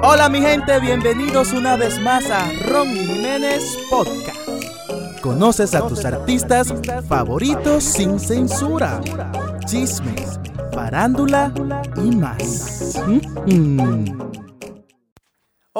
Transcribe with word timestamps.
Hola 0.00 0.28
mi 0.28 0.40
gente, 0.40 0.78
bienvenidos 0.78 1.52
una 1.52 1.76
vez 1.76 2.00
más 2.00 2.30
a 2.30 2.48
Ronnie 2.68 3.04
Jiménez 3.04 3.76
Podcast. 3.90 4.38
Conoces 5.20 5.74
a 5.74 5.86
tus 5.88 6.04
artistas 6.04 6.72
favoritos 7.08 7.82
sin 7.82 8.20
censura, 8.20 9.00
chismes, 9.66 10.38
farándula 10.72 11.52
y 11.96 12.14
más. 12.14 12.96
Mm. 13.46 14.37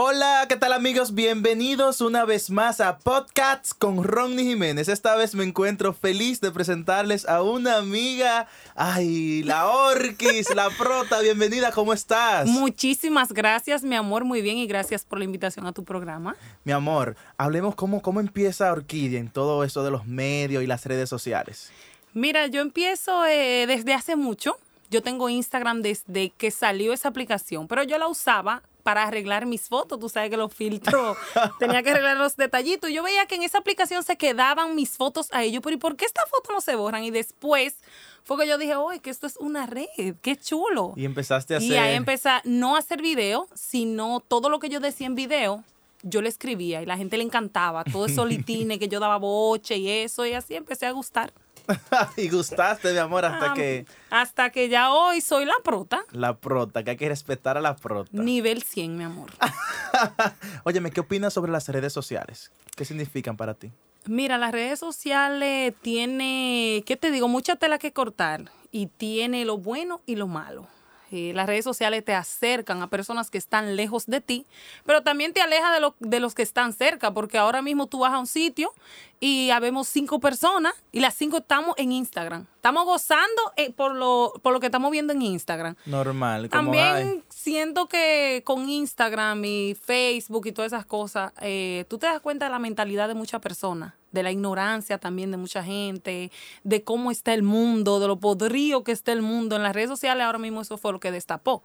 Hola, 0.00 0.46
¿qué 0.48 0.54
tal 0.54 0.72
amigos? 0.72 1.12
Bienvenidos 1.12 2.00
una 2.00 2.24
vez 2.24 2.50
más 2.50 2.80
a 2.80 2.98
Podcasts 2.98 3.74
con 3.74 4.04
Ronnie 4.04 4.44
Jiménez. 4.44 4.88
Esta 4.88 5.16
vez 5.16 5.34
me 5.34 5.42
encuentro 5.42 5.92
feliz 5.92 6.40
de 6.40 6.52
presentarles 6.52 7.28
a 7.28 7.42
una 7.42 7.78
amiga, 7.78 8.46
ay, 8.76 9.42
la 9.42 9.66
Orquis, 9.66 10.54
la 10.54 10.70
prota. 10.70 11.18
Bienvenida, 11.20 11.72
¿cómo 11.72 11.92
estás? 11.92 12.46
Muchísimas 12.46 13.32
gracias, 13.32 13.82
mi 13.82 13.96
amor, 13.96 14.24
muy 14.24 14.40
bien 14.40 14.58
y 14.58 14.68
gracias 14.68 15.04
por 15.04 15.18
la 15.18 15.24
invitación 15.24 15.66
a 15.66 15.72
tu 15.72 15.82
programa. 15.82 16.36
Mi 16.62 16.70
amor, 16.70 17.16
hablemos 17.36 17.74
cómo, 17.74 18.00
cómo 18.00 18.20
empieza 18.20 18.70
Orquídea 18.70 19.18
en 19.18 19.30
todo 19.30 19.64
eso 19.64 19.82
de 19.82 19.90
los 19.90 20.06
medios 20.06 20.62
y 20.62 20.68
las 20.68 20.86
redes 20.86 21.08
sociales. 21.08 21.72
Mira, 22.14 22.46
yo 22.46 22.60
empiezo 22.60 23.26
eh, 23.26 23.66
desde 23.66 23.94
hace 23.94 24.14
mucho. 24.14 24.58
Yo 24.90 25.02
tengo 25.02 25.28
Instagram 25.28 25.82
desde 25.82 26.30
que 26.30 26.52
salió 26.52 26.92
esa 26.92 27.08
aplicación, 27.08 27.66
pero 27.66 27.82
yo 27.82 27.98
la 27.98 28.06
usaba 28.06 28.62
para 28.88 29.02
arreglar 29.02 29.44
mis 29.44 29.68
fotos. 29.68 30.00
Tú 30.00 30.08
sabes 30.08 30.30
que 30.30 30.38
los 30.38 30.50
filtros 30.50 31.18
tenía 31.58 31.82
que 31.82 31.90
arreglar 31.90 32.16
los 32.16 32.36
detallitos. 32.36 32.90
Yo 32.90 33.02
veía 33.02 33.26
que 33.26 33.34
en 33.34 33.42
esa 33.42 33.58
aplicación 33.58 34.02
se 34.02 34.16
quedaban 34.16 34.74
mis 34.74 34.96
fotos 34.96 35.28
a 35.30 35.44
ellos, 35.44 35.60
pero 35.62 35.76
¿y 35.76 35.78
por 35.78 35.94
qué 35.94 36.06
estas 36.06 36.26
fotos 36.30 36.54
no 36.54 36.62
se 36.62 36.74
borran? 36.74 37.04
Y 37.04 37.10
después 37.10 37.76
fue 38.24 38.38
que 38.38 38.48
yo 38.48 38.56
dije, 38.56 38.76
oye, 38.76 39.00
que 39.00 39.10
esto 39.10 39.26
es 39.26 39.36
una 39.36 39.66
red, 39.66 39.84
qué 40.22 40.36
chulo. 40.36 40.94
Y 40.96 41.04
empezaste 41.04 41.52
a 41.52 41.58
hacer. 41.58 41.70
Y 41.70 41.76
ahí 41.76 41.96
empecé 41.96 42.30
no 42.44 42.76
a 42.76 42.78
hacer 42.78 43.02
video, 43.02 43.46
sino 43.52 44.20
todo 44.26 44.48
lo 44.48 44.58
que 44.58 44.70
yo 44.70 44.80
decía 44.80 45.06
en 45.06 45.16
video. 45.16 45.64
Yo 46.02 46.22
le 46.22 46.30
escribía 46.30 46.80
y 46.80 46.86
la 46.86 46.96
gente 46.96 47.18
le 47.18 47.24
encantaba. 47.24 47.84
Todo 47.84 48.06
eso 48.06 48.24
litine 48.26 48.78
que 48.78 48.88
yo 48.88 49.00
daba 49.00 49.18
boche 49.18 49.76
y 49.76 49.90
eso. 49.90 50.24
Y 50.24 50.32
así 50.32 50.54
empecé 50.54 50.86
a 50.86 50.92
gustar. 50.92 51.34
y 52.16 52.28
gustaste, 52.28 52.92
mi 52.92 52.98
amor, 52.98 53.24
hasta 53.24 53.52
Ah, 53.52 53.54
que... 53.54 53.86
Hasta 54.10 54.50
que 54.50 54.68
ya 54.68 54.92
hoy 54.92 55.20
soy 55.20 55.44
la 55.44 55.54
prota. 55.62 56.02
La 56.12 56.36
prota, 56.36 56.82
que 56.82 56.90
hay 56.92 56.96
que 56.96 57.08
respetar 57.08 57.56
a 57.56 57.60
la 57.60 57.76
prota. 57.76 58.10
Nivel 58.12 58.62
100, 58.62 58.96
mi 58.96 59.04
amor. 59.04 59.30
Óyeme, 60.64 60.90
¿qué 60.90 61.00
opinas 61.00 61.32
sobre 61.32 61.52
las 61.52 61.68
redes 61.68 61.92
sociales? 61.92 62.50
¿Qué 62.76 62.84
significan 62.84 63.36
para 63.36 63.54
ti? 63.54 63.70
Mira, 64.06 64.38
las 64.38 64.52
redes 64.52 64.78
sociales 64.78 65.74
tiene, 65.82 66.82
¿qué 66.86 66.96
te 66.96 67.10
digo? 67.10 67.28
Mucha 67.28 67.56
tela 67.56 67.78
que 67.78 67.92
cortar 67.92 68.44
y 68.70 68.86
tiene 68.86 69.44
lo 69.44 69.58
bueno 69.58 70.00
y 70.06 70.16
lo 70.16 70.26
malo. 70.26 70.66
Eh, 71.10 71.32
las 71.34 71.46
redes 71.46 71.64
sociales 71.64 72.04
te 72.04 72.14
acercan 72.14 72.82
a 72.82 72.88
personas 72.88 73.30
que 73.30 73.38
están 73.38 73.76
lejos 73.76 74.06
de 74.06 74.20
ti, 74.20 74.46
pero 74.84 75.02
también 75.02 75.32
te 75.32 75.40
aleja 75.40 75.72
de, 75.72 75.80
lo- 75.80 75.94
de 76.00 76.20
los 76.20 76.34
que 76.34 76.42
están 76.42 76.72
cerca, 76.72 77.12
porque 77.12 77.38
ahora 77.38 77.62
mismo 77.62 77.86
tú 77.86 78.00
vas 78.00 78.12
a 78.12 78.18
un 78.18 78.26
sitio 78.26 78.72
y 79.20 79.50
habemos 79.50 79.88
cinco 79.88 80.20
personas 80.20 80.74
y 80.92 81.00
las 81.00 81.14
cinco 81.14 81.38
estamos 81.38 81.74
en 81.78 81.92
Instagram. 81.92 82.46
Estamos 82.56 82.84
gozando 82.84 83.42
eh, 83.56 83.72
por, 83.72 83.94
lo, 83.94 84.32
por 84.42 84.52
lo 84.52 84.60
que 84.60 84.66
estamos 84.66 84.90
viendo 84.90 85.12
en 85.12 85.22
Instagram. 85.22 85.74
Normal, 85.86 86.48
como 86.50 86.62
También 86.64 86.84
hay. 86.94 87.22
siento 87.28 87.86
que 87.88 88.42
con 88.44 88.68
Instagram 88.68 89.44
y 89.44 89.74
Facebook 89.82 90.46
y 90.46 90.52
todas 90.52 90.72
esas 90.72 90.84
cosas, 90.86 91.32
eh, 91.40 91.84
tú 91.88 91.98
te 91.98 92.06
das 92.06 92.20
cuenta 92.20 92.44
de 92.46 92.50
la 92.50 92.58
mentalidad 92.58 93.08
de 93.08 93.14
muchas 93.14 93.40
personas, 93.40 93.94
de 94.12 94.22
la 94.22 94.30
ignorancia 94.30 94.98
también 94.98 95.30
de 95.30 95.36
mucha 95.36 95.62
gente, 95.62 96.30
de 96.64 96.82
cómo 96.82 97.10
está 97.10 97.34
el 97.34 97.42
mundo, 97.42 98.00
de 98.00 98.06
lo 98.06 98.18
podrido 98.18 98.84
que 98.84 98.92
está 98.92 99.12
el 99.12 99.22
mundo. 99.22 99.56
En 99.56 99.62
las 99.62 99.74
redes 99.74 99.90
sociales 99.90 100.24
ahora 100.24 100.38
mismo 100.38 100.60
eso 100.60 100.78
fue 100.78 100.92
lo 100.92 101.00
que 101.00 101.10
destapó. 101.10 101.62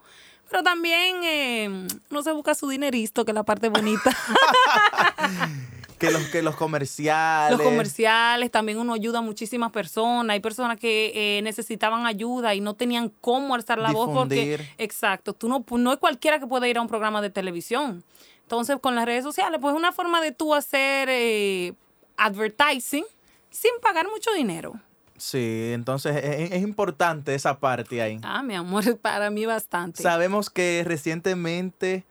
Pero 0.50 0.64
también 0.64 1.24
eh, 1.24 1.88
no 2.10 2.24
se 2.24 2.32
busca 2.32 2.54
su 2.54 2.68
dinerito, 2.68 3.26
que 3.26 3.32
es 3.32 3.36
la 3.36 3.44
parte 3.44 3.70
bonita. 3.70 4.16
Que 6.00 6.12
los, 6.12 6.24
que 6.24 6.42
los 6.42 6.58
comerciales... 6.58 7.58
Los 7.58 7.66
comerciales, 7.66 8.52
también 8.52 8.78
uno 8.78 8.94
ayuda 8.94 9.20
a 9.20 9.22
muchísimas 9.22 9.72
personas. 9.72 10.34
Hay 10.34 10.42
personas 10.42 10.78
que 10.78 11.14
eh, 11.16 11.42
necesitaban 11.44 12.06
ayuda 12.06 12.54
y 12.54 12.60
no 12.60 12.74
tenían 12.74 13.08
cómo 13.22 13.56
alzar 13.56 13.78
la 13.78 13.94
voz 13.94 14.10
porque... 14.14 14.60
Exacto, 14.78 15.32
tú 15.32 15.48
no, 15.48 15.64
no 15.78 15.94
es 15.94 16.00
cualquiera 16.00 16.40
que 16.40 16.48
puede 16.48 16.68
ir 16.68 16.78
a 16.78 16.82
un 16.82 16.90
programa 16.90 17.22
de 17.22 17.30
televisión. 17.30 18.04
Entonces, 18.42 18.80
con 18.82 18.96
las 18.96 19.06
redes 19.06 19.24
sociales, 19.24 19.60
pues 19.62 19.74
es 19.74 19.78
una 19.78 19.94
forma 19.94 20.20
de 20.20 20.34
tú 20.34 20.54
hacer 20.54 21.08
eh, 21.10 21.74
advertising 22.18 23.06
sin 23.50 23.72
pagar 23.82 24.08
mucho 24.10 24.32
dinero. 24.34 24.74
Sí, 25.18 25.72
entonces 25.74 26.18
es, 26.18 26.52
es 26.52 26.62
importante 26.64 27.34
esa 27.34 27.60
parte 27.60 28.02
ahí. 28.02 28.20
Ah, 28.24 28.44
mi 28.44 28.56
amor, 28.56 28.98
para 29.02 29.30
mí 29.30 29.46
bastante. 29.46 30.04
Sabemos 30.04 30.50
que 30.50 30.84
recientemente, 30.86 32.04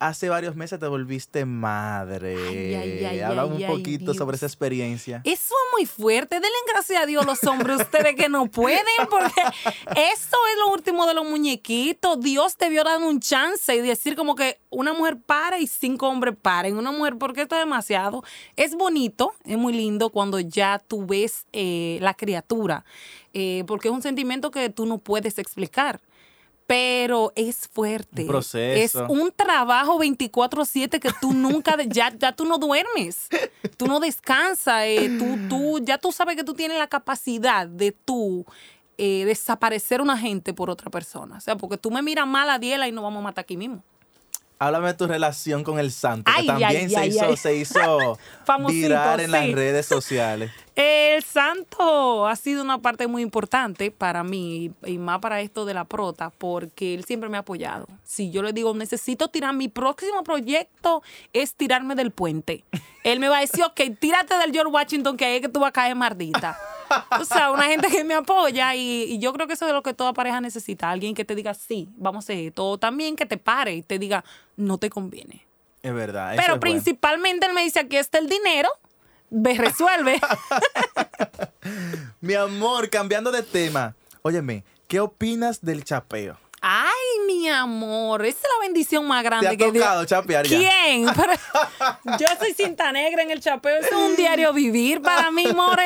hace 0.00 0.30
varios 0.30 0.56
meses, 0.56 0.80
te 0.80 0.86
volviste 0.86 1.44
madre. 1.44 2.34
Ay, 2.48 2.74
ay, 2.74 3.04
ay, 3.04 3.20
Háblame 3.20 3.56
ay, 3.56 3.64
un 3.64 3.76
poquito 3.76 4.14
sobre 4.14 4.36
esa 4.36 4.46
experiencia. 4.46 5.20
Eso 5.24 5.54
es 5.54 5.72
muy 5.76 5.86
fuerte. 5.86 6.36
Denle 6.36 6.48
gracias 6.72 7.02
a 7.02 7.06
Dios 7.06 7.24
los 7.26 7.44
hombres, 7.44 7.82
ustedes 7.82 8.16
que 8.16 8.28
no 8.28 8.46
pueden, 8.46 8.80
porque 9.10 9.40
eso 9.40 10.36
es 10.52 10.58
lo 10.64 10.72
último 10.72 11.06
de 11.06 11.14
los 11.14 11.24
muñequitos. 11.28 12.18
Dios 12.20 12.56
debió 12.58 12.82
dar 12.82 13.00
un 13.00 13.20
chance 13.20 13.76
y 13.76 13.80
decir 13.80 14.16
como 14.16 14.34
que 14.34 14.58
una 14.70 14.94
mujer 14.94 15.18
para 15.18 15.58
y 15.58 15.66
cinco 15.66 16.08
hombres 16.08 16.34
paren. 16.40 16.78
Una 16.78 16.90
mujer, 16.90 17.16
porque 17.18 17.42
esto 17.42 17.54
es 17.54 17.60
demasiado. 17.60 18.24
Es 18.56 18.74
bonito, 18.74 19.34
es 19.44 19.58
muy 19.58 19.74
lindo 19.74 20.10
cuando 20.10 20.40
ya 20.40 20.78
tú 20.78 21.06
ves 21.06 21.46
eh, 21.52 21.98
la 22.00 22.14
criatura, 22.14 22.84
eh, 23.34 23.64
porque 23.66 23.88
es 23.88 23.94
un 23.94 24.02
sentimiento 24.02 24.50
que 24.50 24.70
tú 24.70 24.86
no 24.86 24.96
puedes 24.98 25.38
explicar. 25.38 26.00
Pero 26.70 27.32
es 27.34 27.66
fuerte. 27.66 28.22
Un 28.22 28.28
proceso. 28.28 29.04
Es 29.04 29.10
un 29.10 29.32
trabajo 29.32 29.98
24/7 29.98 31.00
que 31.00 31.10
tú 31.20 31.32
nunca, 31.32 31.76
ya, 31.84 32.16
ya 32.16 32.30
tú 32.30 32.44
no 32.44 32.58
duermes, 32.58 33.26
tú 33.76 33.88
no 33.88 33.98
descansas, 33.98 34.84
eh, 34.84 35.10
tú, 35.18 35.36
tú, 35.48 35.84
ya 35.84 35.98
tú 35.98 36.12
sabes 36.12 36.36
que 36.36 36.44
tú 36.44 36.54
tienes 36.54 36.78
la 36.78 36.86
capacidad 36.86 37.66
de 37.66 37.90
tú 37.90 38.46
eh, 38.98 39.24
desaparecer 39.24 40.00
una 40.00 40.16
gente 40.16 40.54
por 40.54 40.70
otra 40.70 40.92
persona. 40.92 41.38
O 41.38 41.40
sea, 41.40 41.56
porque 41.56 41.76
tú 41.76 41.90
me 41.90 42.02
miras 42.02 42.28
mal 42.28 42.48
a 42.48 42.60
Diela 42.60 42.86
y 42.86 42.92
nos 42.92 43.02
vamos 43.02 43.18
a 43.18 43.24
matar 43.24 43.42
aquí 43.42 43.56
mismo. 43.56 43.82
Háblame 44.60 44.88
de 44.88 44.94
tu 44.94 45.08
relación 45.08 45.64
con 45.64 45.80
el 45.80 45.90
santo, 45.90 46.30
Ay, 46.32 46.42
que 46.42 46.46
también 46.46 46.76
ay, 46.76 46.90
se, 46.90 46.98
ay, 46.98 47.08
hizo, 47.08 47.36
se 47.36 47.56
hizo 47.56 48.18
viral 48.68 49.18
en 49.18 49.32
las 49.32 49.50
redes 49.50 49.86
sociales. 49.86 50.52
El 50.82 51.22
santo 51.22 52.26
ha 52.26 52.34
sido 52.36 52.62
una 52.62 52.78
parte 52.78 53.06
muy 53.06 53.20
importante 53.20 53.90
para 53.90 54.24
mí 54.24 54.72
y 54.86 54.96
más 54.96 55.18
para 55.18 55.42
esto 55.42 55.66
de 55.66 55.74
la 55.74 55.84
prota 55.84 56.30
porque 56.30 56.94
él 56.94 57.04
siempre 57.04 57.28
me 57.28 57.36
ha 57.36 57.40
apoyado. 57.40 57.86
Si 58.02 58.30
yo 58.30 58.42
le 58.42 58.54
digo, 58.54 58.72
necesito 58.72 59.28
tirar 59.28 59.52
mi 59.52 59.68
próximo 59.68 60.24
proyecto 60.24 61.02
es 61.34 61.54
tirarme 61.54 61.96
del 61.96 62.12
puente. 62.12 62.64
Él 63.04 63.20
me 63.20 63.28
va 63.28 63.38
a 63.38 63.40
decir, 63.40 63.62
ok, 63.62 63.78
tírate 63.98 64.34
del 64.36 64.52
George 64.52 64.72
Washington 64.72 65.18
que 65.18 65.26
ahí 65.26 65.34
es 65.36 65.40
que 65.42 65.48
tú 65.50 65.60
vas 65.60 65.68
a 65.68 65.72
caer 65.72 65.94
mardita. 65.94 66.58
O 67.20 67.24
sea, 67.24 67.50
una 67.50 67.64
gente 67.64 67.88
que 67.88 68.02
me 68.02 68.14
apoya 68.14 68.74
y, 68.74 69.04
y 69.04 69.18
yo 69.18 69.34
creo 69.34 69.46
que 69.46 69.52
eso 69.54 69.66
es 69.66 69.72
lo 69.74 69.82
que 69.82 69.92
toda 69.92 70.14
pareja 70.14 70.40
necesita. 70.40 70.90
Alguien 70.90 71.14
que 71.14 71.26
te 71.26 71.34
diga, 71.34 71.52
sí, 71.52 71.90
vamos 71.96 72.24
a 72.24 72.26
hacer 72.26 72.38
esto. 72.38 72.66
O 72.66 72.78
también 72.78 73.16
que 73.16 73.26
te 73.26 73.36
pare 73.36 73.74
y 73.74 73.82
te 73.82 73.98
diga, 73.98 74.24
no 74.56 74.78
te 74.78 74.88
conviene. 74.88 75.46
Es 75.82 75.94
verdad. 75.94 76.34
eso 76.34 76.42
Pero 76.42 76.54
bueno. 76.54 76.60
principalmente 76.60 77.46
él 77.46 77.52
me 77.52 77.62
dice, 77.62 77.80
aquí 77.80 77.96
está 77.96 78.18
el 78.18 78.28
dinero, 78.28 78.70
ve, 79.30 79.54
resuelve. 79.54 80.20
Mi 82.20 82.34
amor, 82.34 82.90
cambiando 82.90 83.30
de 83.32 83.42
tema. 83.42 83.94
Óyeme, 84.22 84.64
¿qué 84.88 85.00
opinas 85.00 85.60
del 85.62 85.84
chapeo? 85.84 86.36
Ay, 86.62 86.90
mi 87.26 87.48
amor, 87.48 88.22
esa 88.26 88.36
es 88.36 88.44
la 88.58 88.66
bendición 88.66 89.06
más 89.08 89.22
¿Te 89.22 89.28
grande 89.30 89.48
ha 89.48 89.56
que 89.56 89.72
Dios- 89.72 89.82
tocado 89.82 90.04
chapear 90.04 90.46
ya? 90.46 90.58
¿Quién? 90.58 91.06
Pero 91.16 91.32
yo 92.18 92.26
soy 92.38 92.52
cinta 92.52 92.92
negra 92.92 93.22
en 93.22 93.30
el 93.30 93.40
chapeo. 93.40 93.76
Es 93.76 93.90
un 93.92 94.14
diario 94.14 94.52
vivir 94.52 95.00
para 95.00 95.30
mí, 95.30 95.46
more. 95.54 95.82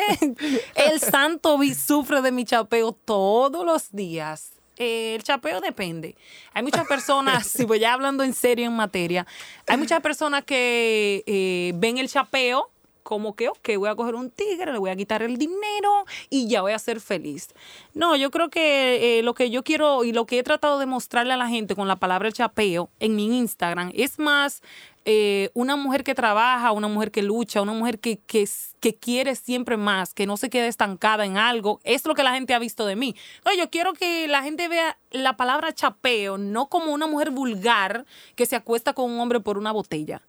El 0.75 0.99
santo 1.00 1.59
sufre 1.78 2.22
de 2.22 2.33
mi 2.33 2.44
chapeo 2.44 2.91
todos 2.93 3.65
los 3.65 3.93
días. 3.93 4.50
Eh, 4.77 5.15
el 5.15 5.22
chapeo 5.22 5.60
depende. 5.60 6.16
Hay 6.53 6.65
muchas 6.65 6.88
personas, 6.88 7.47
si 7.53 7.65
voy 7.65 7.78
ya 7.78 7.92
hablando 7.92 8.24
en 8.24 8.34
serio 8.34 8.66
en 8.66 8.72
materia, 8.74 9.24
hay 9.69 9.77
muchas 9.77 10.01
personas 10.01 10.42
que 10.45 11.22
eh, 11.28 11.71
ven 11.77 11.98
el 11.98 12.09
chapeo 12.09 12.69
como 13.04 13.36
que, 13.36 13.48
ok, 13.48 13.77
voy 13.78 13.89
a 13.91 13.95
coger 13.95 14.16
un 14.16 14.30
tigre, 14.30 14.72
le 14.72 14.78
voy 14.78 14.91
a 14.91 14.97
quitar 14.97 15.22
el 15.22 15.36
dinero 15.36 16.06
y 16.30 16.48
ya 16.48 16.62
voy 16.62 16.72
a 16.72 16.78
ser 16.80 17.01
feliz. 17.01 17.48
No, 17.92 18.16
yo 18.16 18.30
creo 18.33 18.51
que 18.51 19.18
eh, 19.18 19.22
lo 19.22 19.34
que 19.34 19.51
yo 19.51 19.62
quiero 19.62 20.03
y 20.03 20.12
lo 20.12 20.27
que 20.27 20.39
he 20.39 20.42
tratado 20.42 20.78
de 20.78 20.86
mostrarle 20.86 21.34
a 21.34 21.36
la 21.36 21.48
gente 21.48 21.77
con 21.77 21.86
la 21.86 21.97
palabra 21.97 22.33
chapeo 22.33 22.91
en 22.98 23.15
mi 23.15 23.39
Instagram 23.39 23.92
es 23.95 24.18
más 24.18 24.62
eh, 25.04 25.51
una 25.53 25.77
mujer 25.77 26.03
que 26.03 26.15
trabaja, 26.15 26.72
una 26.72 26.89
mujer 26.89 27.10
que 27.10 27.22
lucha, 27.22 27.60
una 27.60 27.74
mujer 27.74 27.98
que, 28.01 28.16
que, 28.21 28.48
que 28.80 28.95
quiere 28.95 29.34
siempre 29.34 29.77
más, 29.77 30.15
que 30.15 30.27
no 30.27 30.39
se 30.39 30.48
quede 30.48 30.68
estancada 30.68 31.27
en 31.27 31.36
algo. 31.36 31.80
Es 31.84 32.07
lo 32.07 32.15
que 32.15 32.22
la 32.22 32.33
gente 32.33 32.54
ha 32.54 32.59
visto 32.59 32.86
de 32.86 32.97
mí. 32.97 33.15
No, 33.45 33.54
yo 33.54 33.68
quiero 33.68 33.92
que 33.92 34.27
la 34.28 34.42
gente 34.42 34.66
vea 34.66 34.97
la 35.10 35.36
palabra 35.36 35.74
chapeo 35.74 36.39
no 36.39 36.71
como 36.71 36.92
una 36.92 37.07
mujer 37.07 37.30
vulgar 37.30 38.07
que 38.34 38.47
se 38.47 38.57
acuesta 38.57 38.95
con 38.95 39.10
un 39.10 39.21
hombre 39.21 39.41
por 39.41 39.59
una 39.59 39.72
botella 39.72 40.22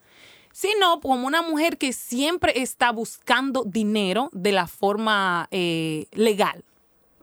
sino 0.56 1.02
como 1.02 1.28
una 1.28 1.42
mujer 1.42 1.78
que 1.78 1.92
siempre 1.92 2.62
está 2.62 2.90
buscando 2.90 3.66
dinero 3.66 4.30
de 4.32 4.54
la 4.54 4.68
forma 4.68 5.50
eh, 5.52 6.08
legal, 6.14 6.64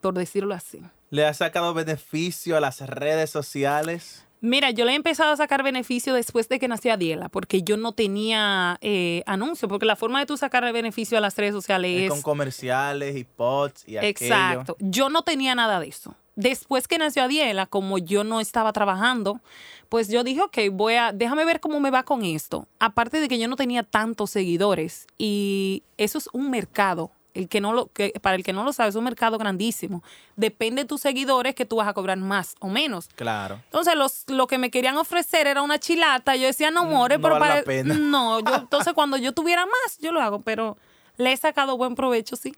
por 0.03 0.13
decirlo 0.13 0.53
así. 0.53 0.83
¿Le 1.09 1.25
ha 1.25 1.33
sacado 1.33 1.73
beneficio 1.73 2.59
a 2.59 2.61
las 2.61 2.83
redes 2.83 3.31
sociales? 3.31 4.27
Mira, 4.43 4.71
yo 4.71 4.85
le 4.85 4.93
he 4.93 4.97
empezado 4.97 5.33
a 5.33 5.37
sacar 5.39 5.63
beneficio 5.63 6.13
después 6.13 6.51
de 6.51 6.59
que 6.59 6.69
nació 6.69 6.93
Adiela, 6.93 7.31
porque 7.31 7.63
yo 7.63 7.79
no 7.79 7.93
tenía 7.93 8.77
eh, 8.83 9.23
anuncio, 9.25 9.67
porque 9.67 9.87
la 9.87 9.97
forma 9.97 10.21
de 10.21 10.27
tú 10.27 10.37
sacarle 10.37 10.71
beneficio 10.71 11.17
a 11.17 11.23
las 11.23 11.35
redes 11.35 11.55
sociales 11.55 12.03
Es 12.03 12.11
con 12.11 12.21
comerciales 12.21 13.17
y 13.17 13.25
pods 13.25 13.89
y 13.89 13.97
aquello. 13.97 14.11
Exacto. 14.11 14.77
Yo 14.79 15.09
no 15.09 15.23
tenía 15.23 15.55
nada 15.55 15.81
de 15.81 15.89
eso. 15.89 16.15
Después 16.35 16.89
que 16.89 16.99
nació 16.99 17.25
Adiela, 17.25 17.67
como 17.67 17.99
yo 17.99 18.25
no 18.25 18.41
estaba 18.41 18.73
trabajando, 18.73 19.41
pues 19.89 20.09
yo 20.09 20.25
dije, 20.25 20.41
ok, 20.41 20.59
voy 20.73 20.95
a, 20.95 21.13
déjame 21.13 21.45
ver 21.45 21.61
cómo 21.61 21.79
me 21.81 21.91
va 21.91 22.03
con 22.05 22.25
esto. 22.25 22.67
Aparte 22.79 23.21
de 23.21 23.29
que 23.29 23.39
yo 23.39 23.49
no 23.49 23.57
tenía 23.57 23.83
tantos 23.83 24.31
seguidores 24.31 25.07
y 25.19 25.83
eso 25.99 26.19
es 26.19 26.29
un 26.33 26.51
mercado. 26.51 27.11
El 27.35 27.49
que 27.49 27.63
no 27.63 27.73
lo, 27.73 27.87
que, 27.87 28.13
para 28.21 28.37
el 28.37 28.45
que 28.45 28.53
no 28.53 28.63
lo 28.63 28.75
sabe, 28.75 28.91
es 28.91 28.95
un 28.95 29.05
mercado 29.05 29.39
grandísimo. 29.39 30.03
Depende 30.37 30.83
de 30.83 30.89
tus 30.89 31.01
seguidores 31.01 31.55
que 31.55 31.65
tú 31.65 31.77
vas 31.77 31.89
a 31.89 31.95
cobrar 31.95 32.19
más 32.19 32.57
o 32.61 32.69
menos. 32.69 33.09
Claro. 33.15 33.59
Entonces, 33.65 33.95
los, 33.95 34.25
lo 34.29 34.47
que 34.47 34.59
me 34.59 34.71
querían 34.71 34.99
ofrecer 34.99 35.47
era 35.47 35.63
una 35.63 35.79
chilata. 35.79 36.37
Yo 36.37 36.47
decía, 36.47 36.71
no, 36.71 36.85
more, 36.85 37.17
No 37.17 37.23
pero 37.23 37.39
vale 37.39 37.47
la 37.47 37.55
para. 37.55 37.65
pena. 37.65 37.95
No, 37.95 38.41
yo, 38.41 38.55
entonces 38.57 38.93
cuando 38.93 39.17
yo 39.17 39.33
tuviera 39.33 39.65
más, 39.65 39.99
yo 39.99 40.13
lo 40.13 40.21
hago, 40.21 40.41
pero 40.43 40.77
le 41.17 41.33
he 41.33 41.37
sacado 41.39 41.79
buen 41.79 41.95
provecho, 41.95 42.37
sí. 42.37 42.55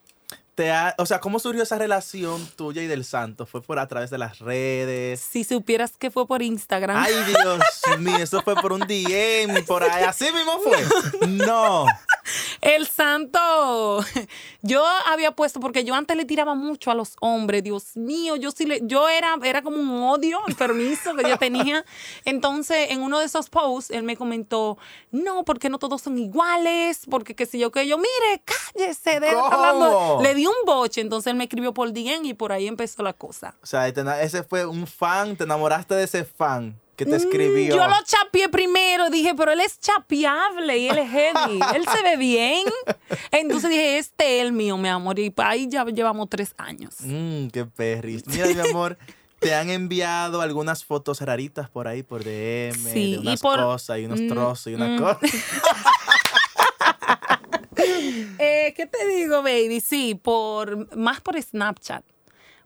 Te 0.55 0.71
ha- 0.71 0.95
o 0.99 1.07
sea, 1.07 1.19
¿cómo 1.21 1.41
surgió 1.41 1.65
esa 1.65 1.79
relación 1.79 2.47
tuya 2.57 2.81
y 2.83 2.87
del 2.87 3.05
santo? 3.05 3.45
¿Fue 3.45 3.61
por 3.61 3.79
a 3.81 3.89
través 3.89 4.11
de 4.11 4.19
las 4.19 4.39
redes? 4.39 5.21
Si 5.21 5.43
supieras 5.43 5.97
que 5.97 6.13
fue 6.13 6.29
por 6.29 6.43
Instagram. 6.43 6.97
Ay, 6.97 7.13
Dios 7.27 7.99
mío, 7.99 8.17
eso 8.19 8.41
fue 8.43 8.55
por 8.55 8.73
un 8.73 8.81
DM 8.81 9.65
por 9.67 9.83
ahí. 9.83 10.05
¿Así 10.09 10.27
mismo 10.33 10.61
fue? 10.61 11.27
No. 11.29 11.87
El 12.61 12.87
santo. 12.87 14.05
Yo 14.63 14.85
había 15.07 15.33
puesto, 15.33 15.61
porque 15.61 15.85
yo 15.85 15.95
antes 15.95 16.17
le 16.17 16.25
tiraba 16.25 16.55
mucho 16.55 16.91
a 16.91 16.95
los 16.95 17.17
hombres, 17.21 17.63
Dios 17.63 17.97
mío, 17.97 18.37
yo 18.37 18.51
sí 18.51 18.65
le, 18.65 18.81
yo 18.85 19.09
era, 19.09 19.37
era 19.43 19.63
como 19.63 19.77
un 19.77 20.03
odio 20.03 20.41
enfermizo 20.47 21.15
que 21.15 21.29
yo 21.29 21.39
tenía. 21.39 21.85
Entonces, 22.25 22.91
en 22.91 23.03
uno 23.03 23.19
de 23.19 23.27
esos 23.27 23.51
posts, 23.51 23.91
él 23.91 24.03
me 24.03 24.17
comentó, 24.17 24.79
no, 25.11 25.45
porque 25.45 25.69
no 25.69 25.79
todos 25.79 26.03
son 26.03 26.19
iguales, 26.19 27.03
porque 27.11 27.35
qué 27.35 27.47
sé 27.47 27.59
yo, 27.59 27.71
que 27.71 27.87
yo, 27.87 27.99
mire, 27.99 28.43
cállese, 28.45 29.21
de 29.21 29.31
hablando. 29.31 30.21
Le 30.23 30.35
di 30.35 30.47
un 30.47 30.55
boche, 30.65 31.01
entonces 31.01 31.31
él 31.31 31.37
me 31.37 31.45
escribió 31.45 31.75
por 31.75 31.93
DM 31.93 32.25
y 32.25 32.35
por 32.35 32.53
ahí 32.53 32.67
empezó 32.67 33.03
la 33.03 33.13
cosa. 33.13 33.55
O 33.63 33.67
sea, 33.67 33.87
ese 33.89 34.43
fue 34.43 34.67
un 34.67 34.87
fan, 34.87 35.37
te 35.37 35.45
enamoraste 35.45 35.95
de 35.95 36.05
ese 36.05 36.25
fan 36.25 36.81
que 36.97 37.07
te 37.07 37.17
escribió. 37.17 37.75
Mm, 37.75 37.79
Yo 37.79 37.87
lo 37.89 37.95
chapeé 38.05 38.49
primero, 38.49 39.11
dije, 39.11 39.35
pero 39.35 39.53
él 39.53 39.61
es 39.61 39.79
chapeable 39.81 40.79
y 40.79 40.89
él 40.89 40.99
es 40.99 41.11
heavy, 41.11 41.61
él 41.75 41.85
se 41.87 42.03
ve 42.03 42.17
bien. 42.17 42.65
Entonces 43.31 43.71
dije, 43.71 43.99
este 43.99 44.39
es 44.41 44.43
el 44.47 44.53
mío, 44.53 44.77
mi 44.77 44.89
amor, 44.89 45.19
y 45.19 45.33
ahí 45.39 45.69
ya 45.69 45.85
llevamos 45.85 46.29
tres 46.31 46.55
años. 46.57 46.97
Mmm, 47.01 47.49
qué 47.49 47.65
perris. 47.67 48.27
Mira, 48.27 48.47
mi 48.47 48.61
amor, 48.61 48.97
te 49.41 49.55
han 49.55 49.71
enviado 49.71 50.41
algunas 50.41 50.85
fotos 50.85 51.21
raritas 51.21 51.69
por 51.69 51.87
ahí, 51.89 52.03
por 52.03 52.23
DM, 52.25 52.75
Sí, 52.75 53.11
de 53.13 53.17
y 53.17 53.17
unas 53.19 53.41
por- 53.41 53.59
cosas 53.61 53.99
y 53.99 54.05
unos 54.05 54.21
Mm, 54.23 54.29
trozos 54.29 54.67
y 54.69 54.75
unas 54.75 54.91
mm. 54.91 55.03
cosas. 55.03 55.21
Eh, 58.39 58.73
¿Qué 58.77 58.87
te 58.87 59.07
digo, 59.09 59.43
baby? 59.43 59.81
Sí, 59.81 60.15
por 60.15 60.97
más 60.97 61.21
por 61.21 61.41
Snapchat. 61.41 62.05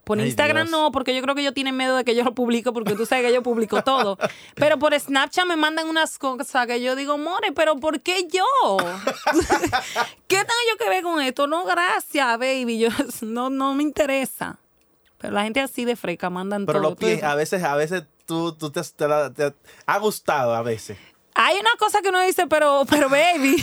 Por 0.08 0.19
Ay, 0.19 0.28
Instagram 0.28 0.69
Dios. 0.69 0.70
no, 0.70 0.90
porque 0.90 1.14
yo 1.14 1.20
creo 1.20 1.34
que 1.34 1.43
ellos 1.43 1.52
tienen 1.52 1.76
miedo 1.76 1.94
de 1.94 2.02
que 2.02 2.14
yo 2.14 2.25
lo 2.25 2.32
publico, 2.34 2.72
porque 2.72 2.94
tú 2.94 3.05
sabes 3.05 3.26
que 3.26 3.32
yo 3.34 3.43
publico 3.43 3.82
todo. 3.84 4.16
Pero 4.55 4.78
por 4.78 4.99
Snapchat 4.99 5.44
me 5.44 5.56
mandan 5.56 5.87
unas 5.87 6.16
cosas 6.19 6.66
que 6.66 6.81
yo 6.81 6.96
digo, 6.96 7.19
more, 7.19 7.52
pero 7.52 7.76
¿por 7.76 8.00
qué 8.00 8.26
yo? 8.26 8.44
¿Qué 10.26 10.37
tengo 10.37 10.60
yo 10.70 10.76
que 10.78 10.88
ver 10.88 11.02
con 11.02 11.20
esto? 11.20 11.46
No, 11.46 11.66
gracias, 11.66 12.26
baby. 12.38 12.78
Yo, 12.78 12.88
no, 13.20 13.50
no 13.50 13.75
me 13.75 13.82
interesa. 13.82 14.58
Pero 15.19 15.34
la 15.34 15.43
gente 15.43 15.60
así 15.60 15.84
de 15.84 15.94
freca 15.94 16.31
mandan 16.31 16.64
Pero 16.64 16.81
todo. 16.81 16.96
pies, 16.96 17.22
a 17.22 17.34
veces, 17.34 17.62
a 17.62 17.76
veces 17.76 18.05
tú, 18.25 18.55
tú 18.55 18.70
te, 18.70 18.81
te 18.82 19.06
da- 19.08 19.31
te 19.31 19.52
ha 19.84 19.99
gustado 19.99 20.55
a 20.55 20.62
veces. 20.62 20.96
Hay 21.34 21.56
una 21.58 21.70
cosa 21.78 22.00
que 22.00 22.08
uno 22.08 22.20
dice, 22.22 22.46
pero, 22.46 22.84
pero 22.88 23.08
baby. 23.10 23.62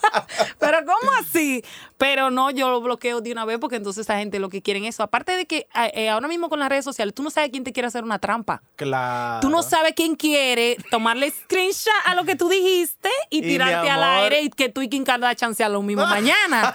pero 0.58 0.78
¿cómo 0.80 1.12
así? 1.20 1.64
Pero 1.98 2.30
no, 2.30 2.50
yo 2.50 2.68
lo 2.70 2.80
bloqueo 2.80 3.20
de 3.20 3.32
una 3.32 3.44
vez 3.44 3.58
porque 3.58 3.76
entonces 3.76 4.02
esa 4.02 4.18
gente 4.18 4.38
lo 4.38 4.48
que 4.48 4.62
quieren 4.62 4.84
es 4.84 4.96
eso. 4.96 5.02
Aparte 5.02 5.32
de 5.36 5.46
que 5.46 5.68
eh, 5.74 5.92
eh, 5.94 6.08
ahora 6.08 6.28
mismo 6.28 6.48
con 6.48 6.58
las 6.58 6.68
redes 6.68 6.84
sociales, 6.84 7.14
tú 7.14 7.22
no 7.22 7.30
sabes 7.30 7.50
quién 7.50 7.64
te 7.64 7.72
quiere 7.72 7.86
hacer 7.86 8.04
una 8.04 8.18
trampa. 8.18 8.62
Claro. 8.76 9.40
Tú 9.40 9.50
no 9.50 9.62
sabes 9.62 9.94
quién 9.94 10.16
quiere 10.16 10.76
tomarle 10.90 11.30
screenshot 11.30 11.92
a 12.04 12.14
lo 12.14 12.24
que 12.24 12.36
tú 12.36 12.48
dijiste 12.48 13.08
y, 13.30 13.42
tirarte 13.42 13.88
al 13.88 14.02
aire 14.02 14.42
y 14.42 14.50
que 14.50 14.68
tú 14.68 14.82
y 14.82 14.88
Kim 14.88 15.04
Kardashian 15.04 15.54
sean 15.54 15.72
lo 15.72 15.82
mismo 15.82 16.06
mañana. 16.06 16.74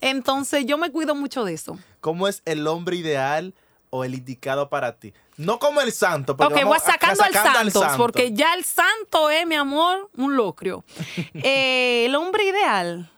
Entonces 0.00 0.66
yo 0.66 0.78
me 0.78 0.90
cuido 0.90 1.14
mucho 1.14 1.44
de 1.44 1.54
eso. 1.54 1.78
¿Cómo 2.00 2.28
es 2.28 2.42
el 2.44 2.66
hombre 2.66 2.96
ideal 2.96 3.54
o 3.90 4.04
el 4.04 4.14
indicado 4.14 4.68
para 4.68 4.98
ti? 4.98 5.14
No 5.36 5.58
como 5.58 5.80
el 5.80 5.92
santo, 5.92 6.36
porque 6.36 6.52
Ok, 6.54 6.60
voy 6.60 6.70
vamos 6.78 6.88
a- 6.88 6.92
sacando 6.92 7.22
al 7.24 7.32
sacando 7.32 7.58
Santos, 7.58 7.82
santo. 7.82 7.96
porque 7.98 8.32
ya 8.32 8.54
el 8.54 8.64
santo 8.64 9.30
es, 9.30 9.46
mi 9.46 9.54
amor, 9.56 10.08
un 10.16 10.36
locrio. 10.36 10.84
Eh, 11.34 12.06
el 12.06 12.14
hombre 12.14 12.44
ideal, 12.44 13.10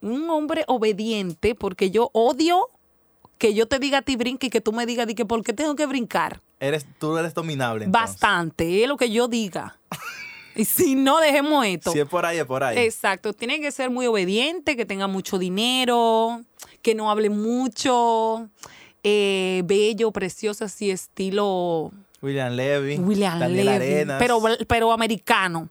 un 0.00 0.28
hombre 0.30 0.64
obediente, 0.66 1.54
porque 1.54 1.90
yo 1.90 2.10
odio 2.12 2.68
que 3.38 3.52
yo 3.54 3.66
te 3.66 3.78
diga 3.78 3.98
a 3.98 4.02
ti 4.02 4.16
brinque 4.16 4.46
y 4.46 4.50
que 4.50 4.60
tú 4.60 4.72
me 4.72 4.86
digas 4.86 5.06
di 5.06 5.14
que 5.14 5.24
por 5.26 5.42
qué 5.42 5.52
tengo 5.52 5.74
que 5.74 5.86
brincar. 5.86 6.40
Eres, 6.60 6.86
tú 6.98 7.16
eres 7.18 7.34
dominable. 7.34 7.84
entonces. 7.86 8.10
Bastante, 8.12 8.82
es 8.82 8.88
lo 8.88 8.96
que 8.96 9.10
yo 9.10 9.28
diga. 9.28 9.78
Y 10.56 10.66
si 10.66 10.94
no, 10.94 11.18
dejemos 11.18 11.66
esto. 11.66 11.90
Si 11.90 11.98
es 11.98 12.06
por 12.06 12.24
ahí, 12.24 12.38
es 12.38 12.44
por 12.44 12.62
ahí. 12.62 12.78
Exacto, 12.78 13.32
tiene 13.32 13.60
que 13.60 13.72
ser 13.72 13.90
muy 13.90 14.06
obediente, 14.06 14.76
que 14.76 14.86
tenga 14.86 15.08
mucho 15.08 15.36
dinero, 15.36 16.42
que 16.80 16.94
no 16.94 17.10
hable 17.10 17.28
mucho, 17.28 18.48
eh, 19.04 19.62
bello, 19.64 20.10
precioso, 20.10 20.64
así 20.64 20.90
estilo 20.90 21.92
William 22.22 22.52
Levy. 22.54 22.96
William 22.98 23.38
Daniel 23.38 23.66
Levy, 23.66 23.76
Arenas. 23.94 24.16
pero, 24.18 24.40
pero 24.66 24.90
americano. 24.92 25.68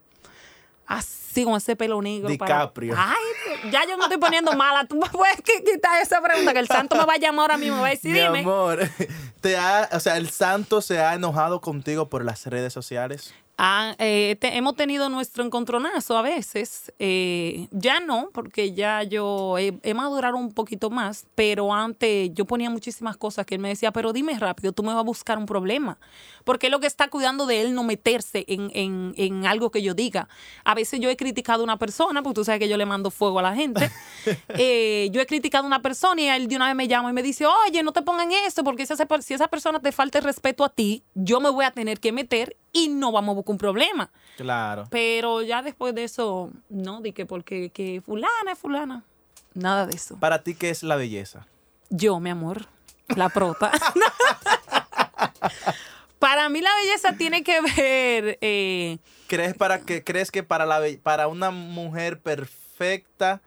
Así 0.86 1.44
con 1.46 1.56
ese 1.56 1.76
pelo 1.76 2.02
negro. 2.02 2.30
para- 2.38 2.56
DiCaprio. 2.60 2.94
Ay, 2.98 3.72
ya 3.72 3.84
yo 3.90 3.98
me 3.98 4.04
estoy 4.04 4.18
poniendo 4.20 4.52
mala. 4.54 4.86
Tú 4.86 4.96
me 4.96 5.10
puedes 5.10 5.38
qui- 5.38 5.64
quitar 5.64 6.00
esa 6.02 6.22
pregunta 6.22 6.54
que 6.54 6.60
el 6.60 6.68
santo 6.68 6.96
me 6.96 7.06
va 7.06 7.14
a 7.14 7.18
llamar 7.18 7.44
ahora 7.52 7.58
mismo. 7.58 7.78
Me 7.78 7.82
va 7.82 7.88
a 7.88 7.92
decir, 7.92 8.12
Mi 8.12 8.20
dime. 8.20 8.40
amor, 8.42 8.80
te 9.42 9.58
ha, 9.58 9.90
o 9.94 10.00
sea, 10.00 10.18
el 10.18 10.30
santo 10.30 10.82
se 10.82 11.00
ha 11.00 11.14
enojado 11.16 11.62
contigo 11.62 12.10
por 12.10 12.24
las 12.24 12.46
redes 12.46 12.72
sociales. 12.74 13.34
Ah, 13.56 13.96
eh, 14.00 14.36
te- 14.40 14.58
hemos 14.58 14.76
tenido 14.76 15.10
nuestro 15.10 15.44
encontronazo 15.46 16.18
a 16.18 16.24
veces. 16.24 16.92
eh, 16.98 17.68
ya 17.72 18.00
no, 18.00 18.30
porque 18.34 18.74
ya 18.74 19.04
yo 19.04 19.58
he, 19.60 19.78
he 19.84 19.94
madurado 19.94 20.38
un 20.38 20.52
poquito 20.54 20.90
más, 20.90 21.28
pero 21.36 21.72
antes 21.72 22.32
yo 22.34 22.46
ponía 22.46 22.72
muchísimas 22.72 23.16
cosas 23.16 23.46
que 23.46 23.54
él 23.56 23.62
me 23.62 23.70
decía, 23.70 23.92
pero 23.92 24.12
dime 24.12 24.38
rápido, 24.40 24.72
tú 24.74 24.82
me 24.82 24.90
vas 24.90 24.98
a 24.98 25.04
buscar 25.04 25.38
un 25.38 25.46
problema. 25.46 26.00
Porque 26.44 26.68
es 26.68 26.72
lo 26.72 26.80
que 26.80 26.88
está 26.88 27.10
cuidando 27.10 27.46
de 27.46 27.62
él 27.62 27.76
no 27.76 27.84
meterse 27.84 28.44
en, 28.48 28.72
en- 28.74 29.14
en 29.18 29.46
algo 29.46 29.70
que 29.70 29.84
yo 29.84 29.94
diga. 29.94 30.28
A 30.66 30.74
veces 30.74 31.00
yo 31.00 31.10
he 31.12 31.16
criticado 31.16 31.62
a 31.62 31.64
una 31.64 31.78
persona, 31.78 32.24
porque 32.24 32.36
tú 32.36 32.44
sabes 32.46 32.60
que 32.60 32.68
yo 32.68 32.78
le 32.78 32.88
mando 32.88 33.12
fuego 33.12 33.38
a 33.40 33.44
la 33.44 33.56
gente. 33.56 33.90
Eh, 34.56 35.10
yo 35.12 35.20
he 35.22 35.26
criticado 35.26 35.64
a 35.66 35.68
una 35.68 35.82
persona 35.82 36.22
y 36.22 36.28
él 36.28 36.48
de 36.48 36.56
una 36.56 36.68
vez 36.68 36.76
me 36.76 36.88
llama 36.88 37.10
y 37.10 37.14
me 37.14 37.22
dice, 37.24 37.46
oye, 37.46 37.84
no 37.84 37.92
te 37.92 38.02
pongan 38.04 38.32
eso, 38.32 38.64
porque 38.64 38.86
si 38.86 38.94
esa, 38.94 39.06
si 39.22 39.34
esa 39.34 39.48
persona 39.48 39.80
te 39.80 39.92
falta 39.92 40.20
el 40.20 40.24
respeto 40.24 40.64
a 40.64 40.70
ti, 40.70 41.04
yo 41.14 41.40
me 41.42 41.50
voy 41.50 41.66
a 41.66 41.72
tener 41.72 42.00
que 42.00 42.12
meter 42.12 42.56
y 42.74 42.90
no 42.90 43.12
vamos 43.14 43.34
a 43.34 43.36
buscar 43.38 43.52
un 43.54 43.58
problema. 43.60 44.12
Claro. 44.36 44.86
Pero 44.90 45.42
ya 45.44 45.62
después 45.62 45.96
de 45.96 46.04
eso, 46.04 46.52
no, 46.70 47.00
di 47.02 47.14
que 47.14 47.26
porque 47.26 47.70
que 47.70 48.02
fulana 48.06 48.52
es 48.52 48.60
fulana. 48.60 49.04
Nada 49.54 49.86
de 49.86 49.96
eso. 49.96 50.18
Para 50.20 50.44
ti, 50.44 50.56
¿qué 50.56 50.70
es 50.72 50.84
la 50.84 50.96
belleza? 50.98 51.48
Yo, 51.90 52.20
mi 52.20 52.32
amor, 52.32 52.66
la 53.16 53.30
prota. 53.30 53.72
Para 56.20 56.48
mí 56.50 56.62
la 56.62 56.74
belleza 56.76 57.18
tiene 57.18 57.44
que 57.44 57.60
ver... 57.62 58.38
eh, 58.42 58.98
¿Crees, 59.28 59.56
para 59.56 59.82
que, 59.82 60.04
¿crees 60.04 60.32
que 60.32 60.42
para, 60.42 60.66
la, 60.66 60.80
para 61.02 61.28
una 61.28 61.52
mujer 61.52 62.20
perfecta 62.22 63.42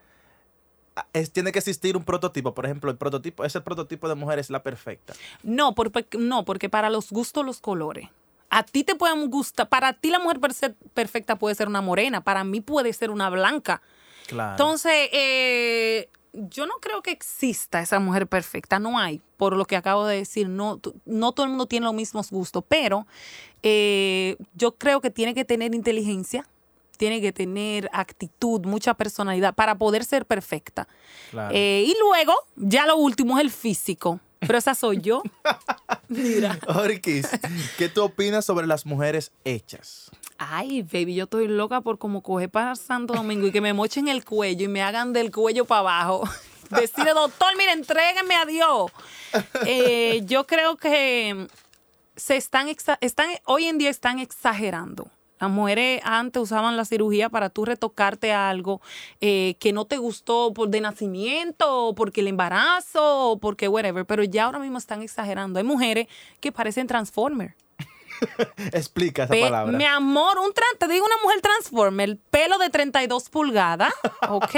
ah, 0.95 1.07
es, 1.15 1.33
tiene 1.33 1.53
que 1.53 1.59
existir 1.59 1.97
un 1.97 2.05
prototipo? 2.05 2.53
Por 2.55 2.67
ejemplo, 2.67 2.91
el 2.91 2.99
prototipo, 2.99 3.45
ese 3.45 3.63
prototipo 3.63 4.09
de 4.11 4.15
mujer 4.15 4.39
es 4.39 4.51
la 4.51 4.63
perfecta. 4.63 5.15
No, 5.43 5.75
por- 5.75 5.91
no, 6.19 6.45
porque 6.45 6.69
para 6.69 6.91
los 6.91 7.11
gustos 7.11 7.47
los 7.47 7.61
colores. 7.61 8.11
A 8.51 8.63
ti 8.63 8.85
te 8.85 8.95
pueden 8.95 9.29
gustar, 9.29 9.69
para 9.69 9.93
ti 9.93 10.11
la 10.11 10.19
mujer 10.19 10.41
perfecta 10.95 11.37
puede 11.37 11.55
ser 11.55 11.69
una 11.69 11.81
morena, 11.81 12.23
para 12.23 12.45
mí 12.45 12.61
puede 12.61 12.93
ser 12.93 13.11
una 13.11 13.29
blanca. 13.31 13.83
Claro. 14.27 14.53
Entonces, 14.53 15.09
eh, 15.13 16.09
yo 16.33 16.67
no 16.67 16.75
creo 16.81 17.03
que 17.03 17.11
exista 17.11 17.81
esa 17.81 17.99
mujer 17.99 18.27
perfecta, 18.27 18.79
no 18.79 18.99
hay, 18.99 19.21
por 19.37 19.57
lo 19.57 19.65
que 19.65 19.77
acabo 19.77 20.07
de 20.07 20.19
decir, 20.19 20.49
no, 20.49 20.81
no 21.05 21.33
todo 21.33 21.45
el 21.45 21.51
mundo 21.51 21.67
tiene 21.67 21.87
los 21.87 21.95
mismos 21.95 22.31
gustos, 22.31 22.63
pero 22.69 23.07
eh, 23.63 24.37
yo 24.55 24.77
creo 24.77 25.01
que 25.01 25.11
tiene 25.11 25.35
que 25.35 25.45
tener 25.45 25.75
inteligencia, 25.75 26.47
tiene 26.99 27.21
que 27.21 27.33
tener 27.33 27.89
actitud, 27.93 28.65
mucha 28.67 28.95
personalidad 28.95 29.55
para 29.55 29.77
poder 29.77 30.05
ser 30.05 30.27
perfecta. 30.27 30.89
Claro. 31.31 31.55
Eh, 31.55 31.85
y 31.87 31.95
luego, 32.01 32.35
ya 32.57 32.87
lo 32.87 32.97
último 32.97 33.39
es 33.39 33.45
el 33.45 33.51
físico, 33.51 34.21
pero 34.47 34.59
esa 34.59 34.75
soy 34.75 35.01
yo. 35.01 35.23
Mira. 36.09 36.59
Orquis, 36.69 37.29
¿qué 37.79 37.89
tú 37.89 38.05
opinas 38.05 38.45
sobre 38.45 38.67
las 38.67 38.87
mujeres 38.87 39.33
hechas? 39.45 40.11
Ay, 40.39 40.83
baby, 40.83 41.15
yo 41.15 41.25
estoy 41.25 41.49
loca 41.49 41.81
por 41.81 41.99
como 41.99 42.23
coger 42.23 42.51
para 42.51 42.75
Santo 42.77 43.15
Domingo 43.15 43.47
y 43.47 43.53
que 43.53 43.61
me 43.61 43.73
mochen 43.73 44.09
el 44.09 44.25
cuello 44.25 44.67
y 44.67 44.69
me 44.69 44.83
hagan 44.83 45.13
del 45.13 45.31
cuello 45.31 45.65
para 45.65 45.81
abajo. 45.81 46.29
Decirle, 46.71 47.13
doctor, 47.13 47.49
mire, 47.57 47.73
entréguenme 47.73 48.35
a 48.35 48.45
Dios. 48.45 48.91
Eh, 49.67 50.23
yo 50.25 50.47
creo 50.47 50.77
que 50.77 51.47
se 52.17 52.37
están, 52.37 52.69
están, 53.01 53.29
hoy 53.45 53.67
en 53.67 53.79
día 53.79 53.91
están 53.91 54.19
exagerando. 54.19 55.09
Las 55.41 55.51
mujeres 55.51 56.01
antes 56.05 56.43
usaban 56.43 56.77
la 56.77 56.85
cirugía 56.85 57.29
para 57.29 57.51
tú 57.51 57.65
retocarte 57.65 58.33
algo 58.33 58.81
eh, 59.21 59.57
que 59.59 59.73
no 59.73 59.85
te 59.85 59.99
gustó 59.99 60.53
por 60.55 60.69
de 60.69 60.81
nacimiento, 60.81 61.87
o 61.89 61.95
porque 61.95 62.23
el 62.23 62.29
embarazo, 62.29 63.33
o 63.33 63.39
porque 63.39 63.69
whatever, 63.69 64.07
pero 64.07 64.25
ya 64.25 64.45
ahora 64.45 64.59
mismo 64.59 64.79
están 64.79 65.03
exagerando. 65.03 65.59
Hay 65.59 65.65
mujeres 65.65 66.09
que 66.41 66.53
parecen 66.53 66.87
Transformer. 66.87 67.55
Explica 68.73 69.25
esa 69.25 69.33
Pe- 69.33 69.41
palabra. 69.43 69.77
Mi 69.77 69.85
amor, 69.85 70.39
un 70.39 70.53
tran- 70.53 70.79
te 70.79 70.89
digo 70.89 71.05
una 71.05 71.17
mujer 71.23 71.41
transformer, 71.41 72.17
pelo 72.31 72.59
de 72.59 72.71
32 72.71 73.29
pulgadas, 73.31 73.93
¿ok? 74.29 74.55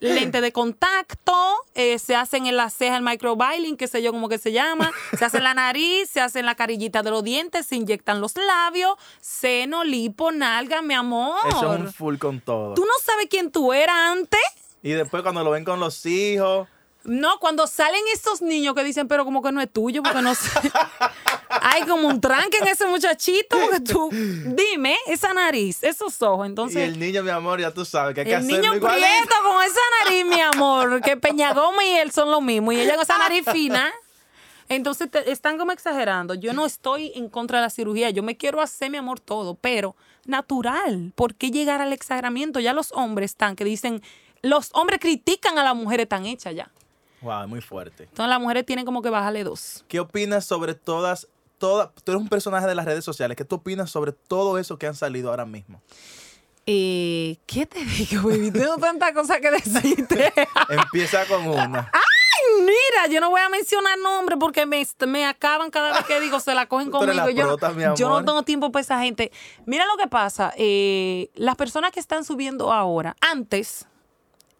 Lente 0.00 0.40
de 0.40 0.52
contacto, 0.52 1.32
eh, 1.74 1.98
se 1.98 2.16
hacen 2.16 2.46
en 2.46 2.56
la 2.56 2.70
ceja 2.70 2.96
el 2.96 3.02
microbiling, 3.02 3.76
qué 3.76 3.86
sé 3.88 4.02
yo 4.02 4.12
cómo 4.12 4.28
que 4.28 4.38
se 4.38 4.52
llama, 4.52 4.92
se 5.18 5.24
hace 5.24 5.38
en 5.38 5.44
la 5.44 5.54
nariz, 5.54 6.08
se 6.10 6.20
hace 6.20 6.40
en 6.40 6.46
la 6.46 6.54
carillita 6.54 7.02
de 7.02 7.10
los 7.10 7.22
dientes, 7.24 7.66
se 7.66 7.76
inyectan 7.76 8.20
los 8.20 8.36
labios, 8.36 8.94
seno, 9.20 9.84
lipo, 9.84 10.32
nalga, 10.32 10.82
mi 10.82 10.94
amor. 10.94 11.36
Eso 11.48 11.74
es 11.74 11.80
un 11.80 11.92
full 11.92 12.16
con 12.18 12.40
todo. 12.40 12.74
¿Tú 12.74 12.82
no 12.84 12.92
sabes 13.04 13.26
quién 13.30 13.50
tú 13.50 13.72
eras 13.72 13.96
antes? 13.96 14.40
Y 14.82 14.90
después 14.92 15.22
cuando 15.22 15.42
lo 15.42 15.50
ven 15.50 15.64
con 15.64 15.80
los 15.80 16.04
hijos, 16.06 16.68
No, 17.04 17.38
cuando 17.38 17.66
salen 17.68 18.02
estos 18.12 18.42
niños 18.42 18.74
que 18.74 18.82
dicen, 18.84 19.06
pero 19.08 19.24
como 19.24 19.40
que 19.42 19.52
no 19.52 19.60
es 19.60 19.72
tuyo, 19.72 20.02
porque 20.02 20.22
no 20.22 20.34
sé. 20.34 20.50
Hay 21.68 21.82
como 21.82 22.06
un 22.08 22.20
tranque 22.20 22.58
en 22.58 22.68
ese 22.68 22.86
muchachito, 22.86 23.56
porque 23.58 23.80
tú, 23.80 24.08
dime, 24.12 24.96
esa 25.06 25.32
nariz, 25.34 25.82
esos 25.82 26.20
ojos, 26.22 26.46
y 26.46 26.48
entonces. 26.50 26.82
el 26.82 26.98
niño, 26.98 27.22
mi 27.22 27.30
amor, 27.30 27.60
ya 27.60 27.72
tú 27.72 27.84
sabes 27.84 28.14
que 28.14 28.20
hay 28.20 28.26
que 28.26 28.34
El 28.34 28.46
niño 28.46 28.70
prieto 28.72 29.34
con 29.42 29.62
esa 29.64 29.80
nariz, 30.04 30.24
mi 30.26 30.40
amor, 30.40 31.00
que 31.00 31.16
Peñagoma 31.16 31.84
y 31.84 31.88
él 31.94 32.12
son 32.12 32.30
lo 32.30 32.40
mismo, 32.40 32.70
y 32.72 32.80
ella 32.80 32.94
con 32.94 33.02
esa 33.02 33.18
nariz 33.18 33.44
fina. 33.50 33.92
Entonces 34.68 35.10
te- 35.10 35.30
están 35.30 35.58
como 35.58 35.70
exagerando. 35.72 36.34
Yo 36.34 36.52
no 36.52 36.66
estoy 36.66 37.12
en 37.14 37.28
contra 37.28 37.58
de 37.58 37.62
la 37.66 37.70
cirugía, 37.70 38.10
yo 38.10 38.22
me 38.22 38.36
quiero 38.36 38.60
hacer, 38.60 38.90
mi 38.90 38.96
amor, 38.98 39.20
todo, 39.20 39.54
pero 39.54 39.94
natural. 40.24 41.12
¿Por 41.14 41.34
qué 41.34 41.50
llegar 41.50 41.80
al 41.80 41.92
exageramiento? 41.92 42.58
Ya 42.60 42.72
los 42.72 42.90
hombres 42.92 43.30
están 43.32 43.54
que 43.56 43.64
dicen, 43.64 44.02
los 44.42 44.70
hombres 44.72 44.98
critican 45.00 45.58
a 45.58 45.64
las 45.64 45.74
mujeres 45.76 46.08
tan 46.08 46.26
hechas 46.26 46.54
ya. 46.54 46.70
Wow, 47.22 47.48
muy 47.48 47.60
fuerte. 47.60 48.04
Entonces 48.04 48.28
las 48.28 48.40
mujeres 48.40 48.66
tienen 48.66 48.84
como 48.84 49.02
que 49.02 49.10
bajarle 49.10 49.44
dos. 49.44 49.84
¿Qué 49.88 50.00
opinas 50.00 50.44
sobre 50.44 50.74
todas, 50.74 51.28
tú 51.58 51.80
eres 52.06 52.20
un 52.20 52.28
personaje 52.28 52.66
de 52.66 52.74
las 52.74 52.84
redes 52.84 53.04
sociales, 53.04 53.36
¿qué 53.36 53.44
tú 53.44 53.56
opinas 53.56 53.90
sobre 53.90 54.12
todo 54.12 54.58
eso 54.58 54.78
que 54.78 54.86
han 54.86 54.94
salido 54.94 55.30
ahora 55.30 55.46
mismo? 55.46 55.80
Eh, 56.66 57.36
¿Qué 57.46 57.64
te 57.66 57.84
digo, 57.84 58.28
baby? 58.28 58.50
Tengo 58.50 58.76
tantas 58.78 59.12
cosas 59.12 59.38
que 59.40 59.50
decirte. 59.50 60.32
Empieza 60.68 61.24
con 61.26 61.46
una. 61.46 61.90
Ay, 61.92 62.60
mira, 62.62 63.06
yo 63.08 63.20
no 63.20 63.30
voy 63.30 63.40
a 63.40 63.48
mencionar 63.48 63.96
nombres 64.00 64.36
porque 64.40 64.66
me, 64.66 64.84
me 65.06 65.24
acaban 65.26 65.70
cada 65.70 65.92
vez 65.92 66.04
que 66.06 66.20
digo, 66.20 66.40
se 66.40 66.54
la 66.54 66.66
cogen 66.66 66.90
conmigo. 66.90 67.12
la 67.14 67.30
yo, 67.30 67.44
prota, 67.46 67.70
mi 67.70 67.84
yo 67.96 68.08
no 68.08 68.24
tengo 68.24 68.42
tiempo 68.42 68.72
para 68.72 68.80
esa 68.80 68.98
gente. 68.98 69.30
Mira 69.64 69.86
lo 69.86 69.96
que 69.96 70.08
pasa. 70.08 70.52
eh, 70.56 71.30
las 71.34 71.54
personas 71.54 71.92
que 71.92 72.00
están 72.00 72.24
subiendo 72.24 72.72
ahora, 72.72 73.14
antes, 73.20 73.86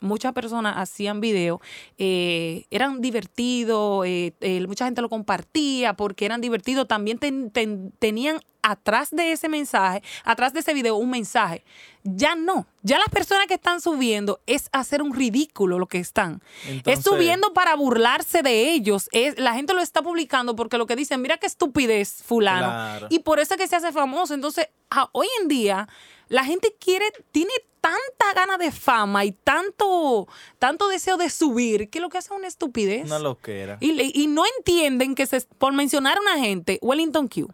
muchas 0.06 0.32
personas 0.32 0.75
hacían 0.78 1.20
video, 1.20 1.60
eh, 1.98 2.64
eran 2.70 3.00
divertidos, 3.00 4.06
eh, 4.06 4.32
eh, 4.40 4.66
mucha 4.66 4.84
gente 4.86 5.02
lo 5.02 5.08
compartía 5.08 5.94
porque 5.94 6.25
eran 6.25 6.40
divertidos, 6.40 6.86
también 6.88 7.18
ten- 7.18 7.50
ten- 7.50 7.92
tenían 7.98 8.40
atrás 8.62 9.10
de 9.12 9.30
ese 9.30 9.48
mensaje, 9.48 10.02
atrás 10.25 10.52
de 10.52 10.58
ese 10.60 10.75
video, 10.75 10.96
un 10.96 11.10
mensaje. 11.10 11.64
Ya 12.02 12.34
no, 12.34 12.66
ya 12.82 12.98
las 12.98 13.08
personas 13.08 13.46
que 13.46 13.54
están 13.54 13.80
subiendo 13.80 14.40
es 14.46 14.68
hacer 14.72 15.02
un 15.02 15.14
ridículo 15.14 15.78
lo 15.78 15.86
que 15.86 15.98
están. 15.98 16.42
es 16.84 17.02
subiendo 17.04 17.52
para 17.52 17.76
burlarse 17.76 18.42
de 18.42 18.70
ellos. 18.72 19.08
Es, 19.12 19.38
la 19.38 19.54
gente 19.54 19.72
lo 19.72 19.80
está 19.80 20.02
publicando 20.02 20.56
porque 20.56 20.78
lo 20.78 20.86
que 20.86 20.96
dicen, 20.96 21.22
mira 21.22 21.38
qué 21.38 21.46
estupidez 21.46 22.22
fulano. 22.25 22.66
Claro. 22.66 23.06
Y 23.10 23.20
por 23.20 23.38
eso 23.38 23.54
es 23.54 23.60
que 23.60 23.68
se 23.68 23.76
hace 23.76 23.92
famoso. 23.92 24.34
Entonces, 24.34 24.68
a- 24.90 25.08
hoy 25.12 25.26
en 25.42 25.48
día, 25.48 25.88
la 26.28 26.45
gente 26.45 26.75
quiere, 26.78 27.06
tiene 27.30 27.52
tanta 27.80 28.35
gana 28.35 28.59
de 28.59 28.73
fama 28.73 29.25
y 29.25 29.33
tanto, 29.33 30.26
tanto 30.59 30.88
deseo 30.88 31.16
de 31.16 31.30
subir 31.30 31.88
que 31.88 32.00
lo 32.00 32.09
que 32.09 32.18
hace 32.18 32.33
es 32.33 32.38
una 32.38 32.49
estupidez. 32.49 33.04
Una 33.04 33.18
loquera. 33.18 33.78
Y, 33.80 34.21
y 34.21 34.26
no 34.26 34.45
entienden 34.59 35.14
que 35.14 35.26
se, 35.26 35.40
por 35.59 35.73
mencionar 35.73 36.18
a 36.18 36.21
una 36.21 36.38
gente, 36.38 36.78
Wellington 36.83 37.28
Q, 37.28 37.49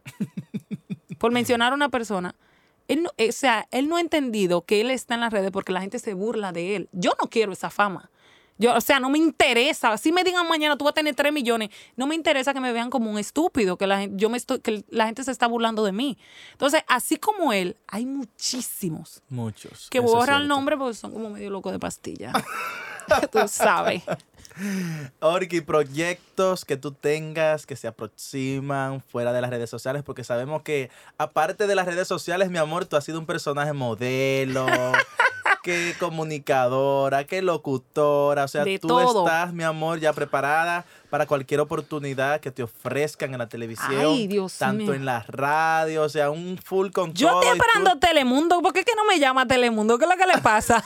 por 1.18 1.32
mencionar 1.32 1.72
a 1.72 1.74
una 1.74 1.90
persona, 1.90 2.34
él 2.88 3.02
no, 3.02 3.10
o 3.10 3.32
sea, 3.32 3.68
él 3.70 3.88
no 3.88 3.96
ha 3.96 4.00
entendido 4.00 4.62
que 4.62 4.80
él 4.80 4.90
está 4.90 5.14
en 5.14 5.20
las 5.20 5.32
redes 5.32 5.50
porque 5.50 5.72
la 5.72 5.80
gente 5.80 5.98
se 5.98 6.14
burla 6.14 6.52
de 6.52 6.76
él. 6.76 6.88
Yo 6.92 7.12
no 7.20 7.28
quiero 7.28 7.52
esa 7.52 7.70
fama. 7.70 8.10
Yo, 8.62 8.72
o 8.76 8.80
sea, 8.80 9.00
no 9.00 9.10
me 9.10 9.18
interesa. 9.18 9.98
Si 9.98 10.12
me 10.12 10.22
digan 10.22 10.46
mañana 10.46 10.76
tú 10.76 10.84
vas 10.84 10.92
a 10.92 10.94
tener 10.94 11.16
3 11.16 11.32
millones, 11.32 11.70
no 11.96 12.06
me 12.06 12.14
interesa 12.14 12.54
que 12.54 12.60
me 12.60 12.72
vean 12.72 12.90
como 12.90 13.10
un 13.10 13.18
estúpido, 13.18 13.76
que 13.76 13.88
la 13.88 13.98
gente, 13.98 14.16
yo 14.16 14.30
me 14.30 14.36
estoy, 14.36 14.60
que 14.60 14.84
la 14.88 15.06
gente 15.06 15.24
se 15.24 15.32
está 15.32 15.48
burlando 15.48 15.84
de 15.84 15.90
mí. 15.90 16.16
Entonces, 16.52 16.82
así 16.86 17.16
como 17.16 17.52
él, 17.52 17.76
hay 17.88 18.06
muchísimos 18.06 19.20
Muchos. 19.28 19.88
que 19.90 19.98
borran 19.98 20.42
el 20.42 20.48
nombre 20.48 20.76
porque 20.76 20.94
son 20.94 21.10
como 21.10 21.28
medio 21.30 21.50
locos 21.50 21.72
de 21.72 21.80
pastilla. 21.80 22.32
tú 23.32 23.40
sabes. 23.48 24.04
Orki, 25.20 25.60
proyectos 25.60 26.64
que 26.64 26.76
tú 26.76 26.92
tengas 26.92 27.66
que 27.66 27.74
se 27.74 27.88
aproximan 27.88 29.00
fuera 29.00 29.32
de 29.32 29.40
las 29.40 29.50
redes 29.50 29.70
sociales, 29.70 30.02
porque 30.04 30.22
sabemos 30.22 30.62
que 30.62 30.90
aparte 31.18 31.66
de 31.66 31.74
las 31.74 31.86
redes 31.86 32.06
sociales, 32.06 32.50
mi 32.50 32.58
amor, 32.58 32.84
tú 32.84 32.96
has 32.96 33.04
sido 33.04 33.18
un 33.18 33.26
personaje 33.26 33.72
modelo, 33.72 34.66
que 35.62 35.94
comunicadora, 35.98 37.24
que 37.24 37.40
locutora, 37.42 38.44
o 38.44 38.48
sea, 38.48 38.64
De 38.64 38.78
tú 38.78 38.88
todo. 38.88 39.24
estás, 39.26 39.52
mi 39.52 39.62
amor, 39.64 40.00
ya 40.00 40.12
preparada 40.12 40.84
para 41.08 41.26
cualquier 41.26 41.60
oportunidad 41.60 42.40
que 42.40 42.50
te 42.50 42.62
ofrezcan 42.62 43.32
en 43.32 43.38
la 43.38 43.46
televisión, 43.48 44.14
Ay, 44.14 44.26
Dios 44.26 44.56
tanto 44.56 44.84
mío. 44.84 44.94
en 44.94 45.04
la 45.04 45.20
radio, 45.28 46.04
o 46.04 46.08
sea, 46.08 46.30
un 46.30 46.56
full 46.56 46.90
con 46.90 47.12
Yo 47.12 47.28
estoy 47.28 47.58
esperando 47.58 47.98
Telemundo. 47.98 48.62
¿Por 48.62 48.72
qué 48.72 48.82
que 48.82 48.94
no 48.96 49.04
me 49.04 49.18
llama 49.18 49.46
Telemundo? 49.46 49.98
¿Qué 49.98 50.06
es 50.06 50.10
lo 50.10 50.16
que 50.16 50.26
le 50.26 50.38
pasa? 50.40 50.82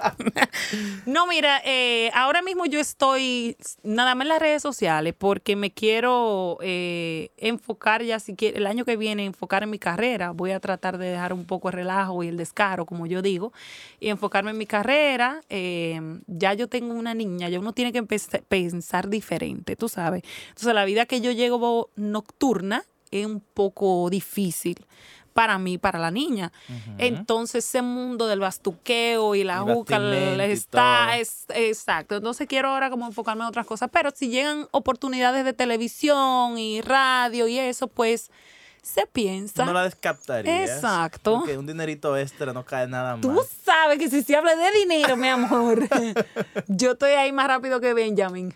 no, 1.06 1.26
mira, 1.26 1.60
eh, 1.64 2.10
ahora 2.14 2.42
mismo 2.42 2.66
yo 2.66 2.78
estoy 2.78 3.56
nada 3.82 4.14
más 4.14 4.24
en 4.24 4.28
las 4.28 4.38
redes 4.40 4.62
sociales 4.62 5.14
porque 5.18 5.56
me 5.56 5.72
quiero 5.72 6.58
eh, 6.62 7.30
enfocar 7.36 8.02
ya, 8.02 8.20
si 8.20 8.36
quiere, 8.36 8.58
el 8.58 8.66
año 8.66 8.84
que 8.84 8.96
viene, 8.96 9.24
enfocar 9.24 9.62
en 9.64 9.70
mi 9.70 9.78
carrera. 9.78 10.30
Voy 10.30 10.52
a 10.52 10.60
tratar 10.60 10.96
de 10.98 11.08
dejar 11.10 11.32
un 11.32 11.44
poco 11.44 11.68
el 11.68 11.74
relajo 11.74 12.22
y 12.22 12.28
el 12.28 12.36
descaro, 12.36 12.86
como 12.86 13.06
yo 13.06 13.20
digo, 13.20 13.52
y 14.00 14.08
enfocarme 14.08 14.50
en 14.50 14.58
mi 14.58 14.66
carrera. 14.66 15.42
Eh, 15.50 16.00
ya 16.26 16.54
yo 16.54 16.68
tengo 16.68 16.94
una 16.94 17.14
niña, 17.14 17.48
ya 17.48 17.60
uno 17.60 17.72
tiene 17.72 17.92
que 17.92 18.02
pensar 18.02 19.08
diferente, 19.08 19.76
tú 19.76 19.88
sabes. 19.88 20.22
Entonces, 20.48 20.74
la 20.74 20.84
vida 20.86 21.06
que 21.06 21.20
yo 21.20 21.30
llevo 21.30 21.90
nocturna 21.96 22.84
es 23.10 23.26
un 23.26 23.40
poco 23.40 24.08
difícil 24.10 24.86
para 25.32 25.58
mí, 25.58 25.78
para 25.78 25.98
la 25.98 26.10
niña. 26.10 26.52
Entonces, 26.98 27.64
ese 27.64 27.82
mundo 27.82 28.26
del 28.26 28.40
bastuqueo 28.40 29.34
y 29.34 29.44
la 29.44 29.60
juca 29.60 29.98
está, 30.44 31.18
es, 31.18 31.44
exacto. 31.54 32.16
Entonces, 32.16 32.46
quiero 32.48 32.68
ahora 32.68 32.90
como 32.90 33.06
enfocarme 33.06 33.42
en 33.42 33.48
otras 33.48 33.66
cosas. 33.66 33.90
Pero 33.92 34.10
si 34.14 34.28
llegan 34.28 34.66
oportunidades 34.72 35.44
de 35.44 35.52
televisión 35.52 36.58
y 36.58 36.80
radio 36.80 37.46
y 37.46 37.58
eso, 37.58 37.86
pues 37.86 38.30
se 38.82 39.06
piensa. 39.06 39.64
No 39.64 39.72
la 39.72 39.84
descaptarías. 39.84 40.70
Exacto. 40.70 41.38
Porque 41.38 41.58
un 41.58 41.66
dinerito 41.66 42.16
extra 42.16 42.52
no 42.52 42.64
cae 42.64 42.86
nada 42.86 43.16
más. 43.16 43.22
Tú 43.22 43.40
sabes 43.64 43.98
que 43.98 44.08
si 44.08 44.22
se 44.22 44.36
habla 44.36 44.54
de 44.56 44.70
dinero, 44.78 45.16
mi 45.16 45.28
amor, 45.28 45.88
yo 46.68 46.92
estoy 46.92 47.12
ahí 47.12 47.32
más 47.32 47.48
rápido 47.48 47.80
que 47.80 47.94
Benjamin. 47.94 48.54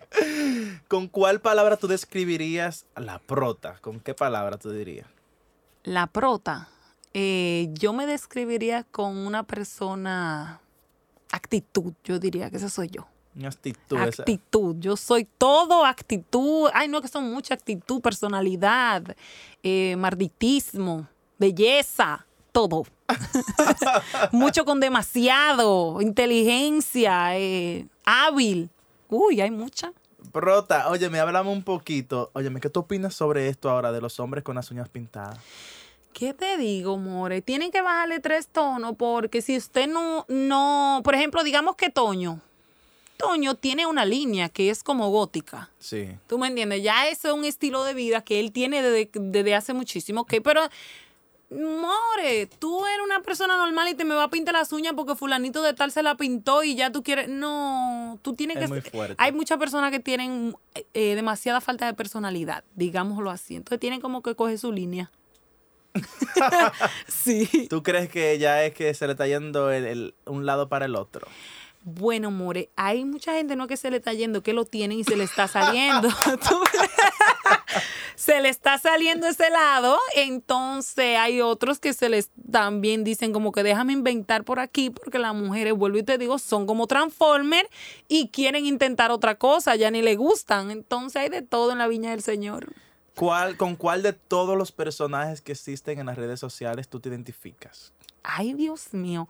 ¿Con 0.89 1.09
cuál 1.09 1.41
palabra 1.41 1.77
tú 1.77 1.87
describirías 1.87 2.87
la 2.97 3.19
prota? 3.19 3.79
¿Con 3.81 4.01
qué 4.01 4.15
palabra 4.15 4.59
tú 4.59 4.71
dirías? 4.71 5.07
La 5.83 6.07
prota, 6.07 6.69
eh, 7.13 7.69
yo 7.73 7.93
me 7.93 8.07
describiría 8.07 8.85
con 8.85 9.19
una 9.19 9.43
persona, 9.43 10.61
actitud, 11.31 11.93
yo 12.05 12.19
diría 12.19 12.51
que 12.51 12.57
esa 12.57 12.71
soy 12.71 12.89
yo. 12.89 13.07
Una 13.37 13.49
actitud. 13.49 13.99
esa- 13.99 14.23
actitud, 14.23 14.77
yo 14.79 14.97
soy 14.97 15.25
todo 15.39 15.85
actitud. 15.85 16.71
Ay, 16.73 16.89
no, 16.89 17.01
que 17.03 17.09
son 17.09 17.31
mucha 17.33 17.55
actitud, 17.55 18.01
personalidad, 18.01 19.17
eh, 19.63 19.97
marditismo, 19.97 21.09
belleza, 21.39 22.27
todo. 22.53 22.85
Mucho 24.33 24.65
con 24.65 24.81
demasiado, 24.81 26.01
inteligencia, 26.01 27.37
eh, 27.37 27.87
hábil. 28.05 28.71
Uy, 29.09 29.41
hay 29.41 29.51
mucha. 29.51 29.93
Prota, 30.33 30.89
oye, 30.89 31.11
me 31.11 31.21
hablamos 31.21 31.53
un 31.55 31.63
poquito. 31.63 32.31
Óyeme, 32.35 32.61
¿qué 32.61 32.71
tú 32.71 32.81
opinas 32.81 33.15
sobre 33.15 33.49
esto 33.49 33.71
ahora 33.71 33.93
de 33.93 34.01
los 34.01 34.19
hombres 34.21 34.43
con 34.43 34.55
las 34.57 34.71
uñas 34.71 34.89
pintadas? 34.89 35.39
¿Qué 36.13 36.33
te 36.33 36.57
digo, 36.57 36.97
More? 36.97 37.43
Tienen 37.43 37.71
que 37.71 37.83
bajarle 37.83 38.21
tres 38.21 38.47
tonos 38.49 38.95
porque 38.97 39.43
si 39.43 39.57
usted 39.57 39.89
no, 39.89 40.25
no, 40.29 41.01
por 41.05 41.15
ejemplo, 41.15 41.43
digamos 41.45 41.77
que 41.77 41.91
Toño, 41.91 42.41
Toño 43.17 43.55
tiene 43.55 43.87
una 43.87 44.05
línea 44.05 44.49
que 44.49 44.71
es 44.71 44.83
como 44.83 45.09
gótica. 45.11 45.71
Sí. 45.79 46.09
¿Tú 46.27 46.39
me 46.39 46.49
entiendes? 46.49 46.83
Ya 46.83 47.09
eso 47.09 47.29
es 47.29 47.35
un 47.35 47.45
estilo 47.45 47.85
de 47.85 47.95
vida 47.95 48.23
que 48.23 48.41
él 48.41 48.53
tiene 48.53 48.83
desde, 48.83 49.09
desde 49.15 49.55
hace 49.55 49.73
muchísimo, 49.75 50.23
ok, 50.23 50.35
pero 50.43 50.63
More, 51.51 52.47
tú 52.59 52.85
eres 52.85 53.01
una 53.05 53.21
persona 53.21 53.57
normal 53.57 53.89
y 53.89 53.95
te 53.95 54.05
me 54.05 54.15
va 54.15 54.25
a 54.25 54.31
pintar 54.31 54.55
las 54.55 54.73
uñas 54.73 54.95
porque 54.97 55.15
fulanito 55.15 55.63
de 55.63 55.73
tal 55.75 55.93
se 55.93 56.03
la 56.03 56.17
pintó 56.17 56.65
y 56.65 56.75
ya 56.75 56.91
tú 56.91 57.03
quieres. 57.05 57.29
No, 57.29 58.19
tú 58.23 58.35
tienes 58.35 58.57
Es 58.57 58.63
que. 58.65 58.69
muy 58.69 58.81
fuerte. 58.81 59.15
Hay 59.19 59.31
muchas 59.31 59.59
personas 59.59 59.93
que 59.93 60.01
tienen 60.01 60.57
eh, 60.95 61.15
demasiada 61.15 61.61
falta 61.61 61.87
de 61.87 61.95
personalidad, 61.95 62.65
digámoslo 62.75 63.31
así. 63.31 63.55
Entonces 63.55 63.79
tienen 63.79 64.01
como 64.01 64.21
que 64.23 64.35
coger 64.35 64.59
su 64.59 64.73
línea. 64.73 65.13
sí. 67.07 67.69
¿Tú 67.69 67.83
crees 67.85 68.09
que 68.09 68.39
ya 68.39 68.65
es 68.65 68.75
que 68.75 68.93
se 68.95 69.07
le 69.07 69.13
está 69.13 69.27
yendo 69.29 69.71
el, 69.71 69.85
el- 69.85 70.15
un 70.27 70.47
lado 70.47 70.69
para 70.69 70.87
el 70.87 70.97
otro? 70.97 71.29
Bueno, 71.87 72.31
More, 72.31 72.71
hay 72.77 73.05
mucha 73.05 73.35
gente 73.35 73.57
no 73.57 73.67
que 73.67 73.77
se 73.77 73.91
le 73.91 73.99
está 73.99 74.15
yendo, 74.15 74.43
que 74.43 74.55
lo 74.55 74.65
tienen 74.65 74.99
y 74.99 75.05
se 75.05 75.17
le 75.17 75.25
está 75.25 75.47
saliendo. 75.49 76.09
Se 78.17 78.41
le 78.41 78.49
está 78.49 78.79
saliendo 78.79 79.27
ese 79.27 79.51
lado, 79.51 79.99
entonces 80.15 81.19
hay 81.19 81.41
otros 81.41 81.81
que 81.81 81.93
se 81.93 82.09
les 82.09 82.31
también 82.51 83.03
dicen 83.03 83.33
como 83.33 83.51
que 83.51 83.65
déjame 83.65 83.93
inventar 83.93 84.45
por 84.45 84.61
aquí, 84.61 84.91
porque 84.91 85.19
las 85.19 85.35
mujeres, 85.35 85.75
vuelvo 85.75 85.99
y 85.99 86.05
te 86.05 86.17
digo, 86.17 86.39
son 86.39 86.65
como 86.65 86.87
Transformer 86.87 87.69
y 88.07 88.29
quieren 88.29 88.67
intentar 88.67 89.11
otra 89.11 89.35
cosa, 89.35 89.75
ya 89.75 89.91
ni 89.91 90.01
le 90.01 90.15
gustan. 90.15 90.71
Entonces 90.71 91.17
hay 91.17 91.29
de 91.29 91.43
todo 91.43 91.73
en 91.73 91.79
la 91.79 91.89
viña 91.89 92.13
del 92.13 92.23
Señor. 92.23 92.73
¿Cuál, 93.17 93.57
¿Con 93.57 93.75
cuál 93.75 94.03
de 94.03 94.13
todos 94.13 94.57
los 94.57 94.71
personajes 94.71 95.41
que 95.41 95.53
existen 95.53 95.99
en 95.99 96.07
las 96.07 96.17
redes 96.17 96.39
sociales 96.39 96.89
tú 96.89 97.01
te 97.01 97.09
identificas? 97.09 97.93
Ay, 98.23 98.55
Dios 98.55 98.95
mío. 98.95 99.29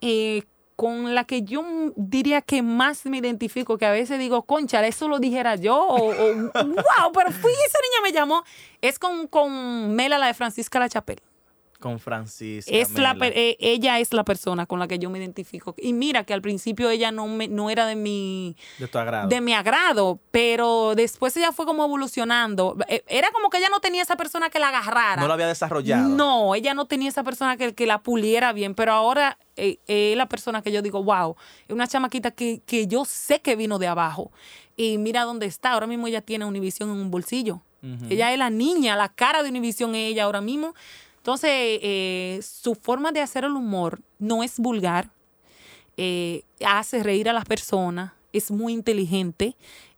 Eh, 0.00 0.42
con 0.76 1.14
la 1.14 1.24
que 1.24 1.42
yo 1.42 1.64
diría 1.96 2.42
que 2.42 2.62
más 2.62 3.06
me 3.06 3.18
identifico, 3.18 3.78
que 3.78 3.86
a 3.86 3.92
veces 3.92 4.18
digo, 4.18 4.42
concha, 4.42 4.84
eso 4.86 5.08
lo 5.08 5.18
dijera 5.20 5.54
yo, 5.56 5.76
o, 5.80 6.10
o, 6.10 6.34
wow, 6.52 7.12
pero 7.14 7.30
fui, 7.30 7.52
esa 7.52 7.78
niña 7.80 8.02
me 8.02 8.12
llamó, 8.12 8.42
es 8.80 8.98
con, 8.98 9.28
con 9.28 9.94
Mela, 9.94 10.18
la 10.18 10.26
de 10.26 10.34
Francisca 10.34 10.78
La 10.80 10.88
Chapelle. 10.88 11.22
Con 11.80 12.00
Francisca. 12.00 12.70
Es 12.74 12.94
la, 12.98 13.12
Mela. 13.12 13.34
eh, 13.36 13.56
ella 13.60 13.98
es 13.98 14.14
la 14.14 14.24
persona 14.24 14.64
con 14.64 14.78
la 14.78 14.88
que 14.88 14.98
yo 14.98 15.10
me 15.10 15.18
identifico. 15.18 15.74
Y 15.76 15.92
mira 15.92 16.24
que 16.24 16.32
al 16.32 16.40
principio 16.40 16.88
ella 16.88 17.12
no, 17.12 17.26
me, 17.28 17.46
no 17.46 17.68
era 17.68 17.84
de 17.84 17.94
mi, 17.94 18.56
de 18.78 18.88
tu 18.88 18.96
agrado. 18.98 19.28
de 19.28 19.40
mi 19.42 19.52
agrado, 19.52 20.18
pero 20.30 20.94
después 20.94 21.36
ella 21.36 21.52
fue 21.52 21.66
como 21.66 21.84
evolucionando. 21.84 22.76
Eh, 22.88 23.04
Era 23.06 23.30
como 23.32 23.50
que 23.50 23.58
ella 23.58 23.68
no 23.68 23.80
tenía 23.80 24.00
esa 24.02 24.16
persona 24.16 24.48
que 24.48 24.58
la 24.58 24.68
agarrara. 24.68 25.20
no 25.20 25.26
lo 25.28 25.34
había 25.34 25.46
desarrollado. 25.46 26.08
No, 26.08 26.54
ella 26.54 26.72
no 26.72 26.86
tenía 26.86 27.10
esa 27.10 27.22
persona 27.22 27.58
que, 27.58 27.74
que 27.74 27.86
la 27.86 28.02
puliera 28.02 28.54
bien, 28.54 28.74
pero 28.74 28.92
ahora 28.92 29.36
eh, 29.56 29.78
es 29.86 30.16
la 30.16 30.26
persona 30.28 30.62
que 30.62 30.72
yo 30.72 30.82
digo, 30.82 31.02
wow, 31.02 31.36
es 31.68 31.72
una 31.74 31.86
chamaquita 31.86 32.30
que, 32.30 32.60
que 32.66 32.86
yo 32.86 33.04
sé 33.04 33.40
que 33.40 33.56
vino 33.56 33.78
de 33.78 33.86
abajo. 33.86 34.30
Y 34.76 34.98
mira 34.98 35.22
dónde 35.24 35.46
está. 35.46 35.72
Ahora 35.72 35.86
mismo 35.86 36.06
ella 36.06 36.20
tiene 36.20 36.44
Univision 36.44 36.90
en 36.90 36.96
un 36.96 37.10
bolsillo. 37.10 37.60
Ella 38.10 38.32
es 38.32 38.38
la 38.38 38.48
niña, 38.50 38.96
la 38.96 39.10
cara 39.10 39.42
de 39.42 39.50
Univision 39.50 39.94
es 39.94 40.12
ella 40.12 40.24
ahora 40.24 40.40
mismo. 40.40 40.74
Entonces, 41.18 41.50
eh, 41.52 42.40
su 42.42 42.74
forma 42.74 43.12
de 43.12 43.20
hacer 43.20 43.44
el 43.44 43.52
humor 43.52 44.00
no 44.18 44.42
es 44.42 44.58
vulgar, 44.58 45.10
eh, 45.96 46.42
hace 46.66 47.02
reír 47.02 47.28
a 47.28 47.32
las 47.32 47.44
personas, 47.44 48.12
es 48.32 48.50
muy 48.50 48.72
inteligente, 48.72 49.54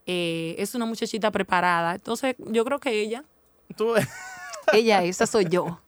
eh, 0.06 0.54
es 0.58 0.74
una 0.74 0.84
muchachita 0.86 1.30
preparada. 1.30 1.94
Entonces, 1.94 2.36
yo 2.38 2.64
creo 2.64 2.78
que 2.78 3.00
ella, 3.00 3.24
Tú- 3.76 3.94
ella, 4.72 5.02
esa 5.02 5.26
soy 5.26 5.46
yo. 5.48 5.80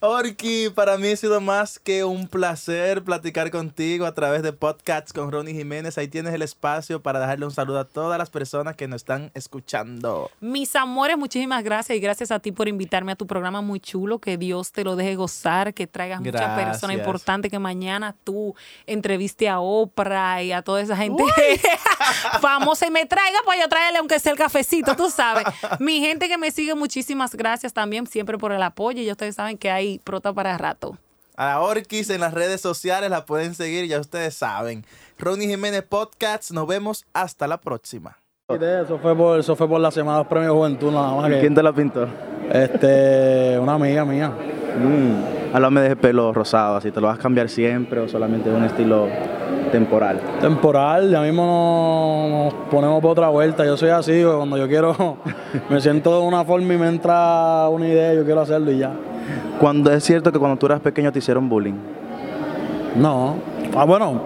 Orki, 0.00 0.68
para 0.70 0.98
mí 0.98 1.12
ha 1.12 1.16
sido 1.16 1.40
más 1.40 1.78
que 1.78 2.04
un 2.04 2.28
placer 2.28 3.02
platicar 3.02 3.50
contigo 3.50 4.04
a 4.06 4.14
través 4.14 4.42
de 4.42 4.52
podcasts 4.52 5.12
con 5.12 5.32
Ronnie 5.32 5.54
Jiménez. 5.54 5.96
Ahí 5.96 6.08
tienes 6.08 6.34
el 6.34 6.42
espacio 6.42 7.00
para 7.00 7.20
dejarle 7.20 7.46
un 7.46 7.52
saludo 7.52 7.78
a 7.78 7.84
todas 7.84 8.18
las 8.18 8.28
personas 8.28 8.76
que 8.76 8.88
nos 8.88 9.02
están 9.02 9.30
escuchando. 9.34 10.30
Mis 10.40 10.74
amores, 10.76 11.16
muchísimas 11.16 11.64
gracias 11.64 11.96
y 11.96 12.00
gracias 12.00 12.30
a 12.30 12.38
ti 12.38 12.52
por 12.52 12.68
invitarme 12.68 13.12
a 13.12 13.16
tu 13.16 13.26
programa 13.26 13.60
muy 13.62 13.80
chulo. 13.80 14.18
Que 14.18 14.36
Dios 14.36 14.72
te 14.72 14.84
lo 14.84 14.96
deje 14.96 15.14
gozar, 15.14 15.72
que 15.72 15.86
traigas 15.86 16.20
muchas 16.20 16.34
Gracias. 16.34 16.68
personas 16.68 16.96
importantes, 16.98 17.50
que 17.50 17.58
mañana 17.58 18.14
tú 18.24 18.54
entreviste 18.86 19.48
a 19.48 19.60
Oprah 19.60 20.42
y 20.42 20.52
a 20.52 20.62
toda 20.62 20.82
esa 20.82 20.96
gente 20.96 21.22
famosa 22.40 22.86
y 22.86 22.90
me 22.90 23.06
traiga 23.06 23.38
para 23.46 23.60
yo 23.60 23.68
traerle 23.68 23.98
aunque 23.98 24.18
sea 24.18 24.32
el 24.32 24.38
cafecito, 24.38 24.96
tú 24.96 25.10
sabes. 25.10 25.44
Mi 25.78 26.00
gente 26.00 26.28
que 26.28 26.38
me 26.38 26.50
sigue, 26.50 26.74
muchísimas 26.74 27.34
gracias 27.34 27.72
también 27.72 28.06
siempre 28.14 28.38
por 28.38 28.52
el 28.52 28.62
apoyo 28.62 29.02
y 29.02 29.10
ustedes 29.10 29.34
saben 29.34 29.58
que 29.58 29.72
hay 29.72 29.98
prota 29.98 30.32
para 30.32 30.56
rato. 30.56 30.96
A 31.36 31.46
la 31.46 31.60
Orkis 31.60 32.10
en 32.10 32.20
las 32.20 32.32
redes 32.32 32.60
sociales 32.60 33.10
la 33.10 33.26
pueden 33.26 33.56
seguir, 33.56 33.86
ya 33.88 33.98
ustedes 33.98 34.36
saben. 34.36 34.84
Ronnie 35.18 35.48
Jiménez 35.48 35.82
Podcasts, 35.82 36.52
nos 36.52 36.68
vemos 36.68 37.04
hasta 37.12 37.48
la 37.48 37.58
próxima. 37.58 38.16
Eso 38.48 39.00
fue 39.00 39.16
por, 39.16 39.40
eso 39.40 39.56
fue 39.56 39.68
por 39.68 39.80
la 39.80 39.90
semana 39.90 40.18
de 40.18 40.24
los 40.24 40.28
premios 40.28 40.52
Juventud, 40.52 40.92
nada 40.92 41.16
más 41.16 41.28
que. 41.28 41.40
¿Quién 41.40 41.56
te 41.56 41.62
la 41.62 41.72
pintó? 41.72 42.06
Este, 42.52 43.58
una 43.58 43.74
amiga 43.74 44.04
mía. 44.04 44.28
Mm, 44.28 45.54
háblame 45.56 45.80
de 45.80 45.96
pelo 45.96 46.32
rosado, 46.32 46.76
así 46.76 46.92
te 46.92 47.00
lo 47.00 47.08
vas 47.08 47.18
a 47.18 47.22
cambiar 47.22 47.48
siempre 47.48 47.98
o 47.98 48.08
solamente 48.08 48.48
de 48.48 48.54
un 48.54 48.64
estilo 48.64 49.08
temporal. 49.74 50.20
Temporal, 50.40 51.10
ya 51.10 51.20
mismo 51.20 52.28
nos, 52.30 52.54
ponemos 52.70 53.00
por 53.02 53.10
otra 53.10 53.28
vuelta. 53.28 53.64
Yo 53.64 53.76
soy 53.76 53.88
así, 53.88 54.22
cuando 54.22 54.56
yo 54.56 54.68
quiero, 54.68 55.16
me 55.68 55.80
siento 55.80 56.20
de 56.20 56.24
una 56.24 56.44
forma 56.44 56.74
y 56.74 56.78
me 56.78 56.86
entra 56.86 57.68
una 57.68 57.88
idea, 57.88 58.14
yo 58.14 58.24
quiero 58.24 58.40
hacerlo 58.40 58.70
y 58.70 58.78
ya. 58.78 58.92
Cuando 59.58 59.92
es 59.92 60.04
cierto 60.04 60.30
que 60.30 60.38
cuando 60.38 60.56
tú 60.56 60.66
eras 60.66 60.78
pequeño 60.78 61.10
te 61.10 61.18
hicieron 61.18 61.48
bullying. 61.48 61.74
No. 62.94 63.34
Ah, 63.76 63.84
bueno, 63.84 64.20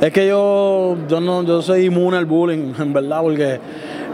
es 0.00 0.12
que 0.12 0.26
yo, 0.26 0.96
yo 1.08 1.20
no, 1.20 1.44
yo 1.44 1.62
soy 1.62 1.86
inmune 1.86 2.16
al 2.16 2.26
bullying, 2.26 2.72
en 2.80 2.92
verdad, 2.92 3.20
porque 3.22 3.60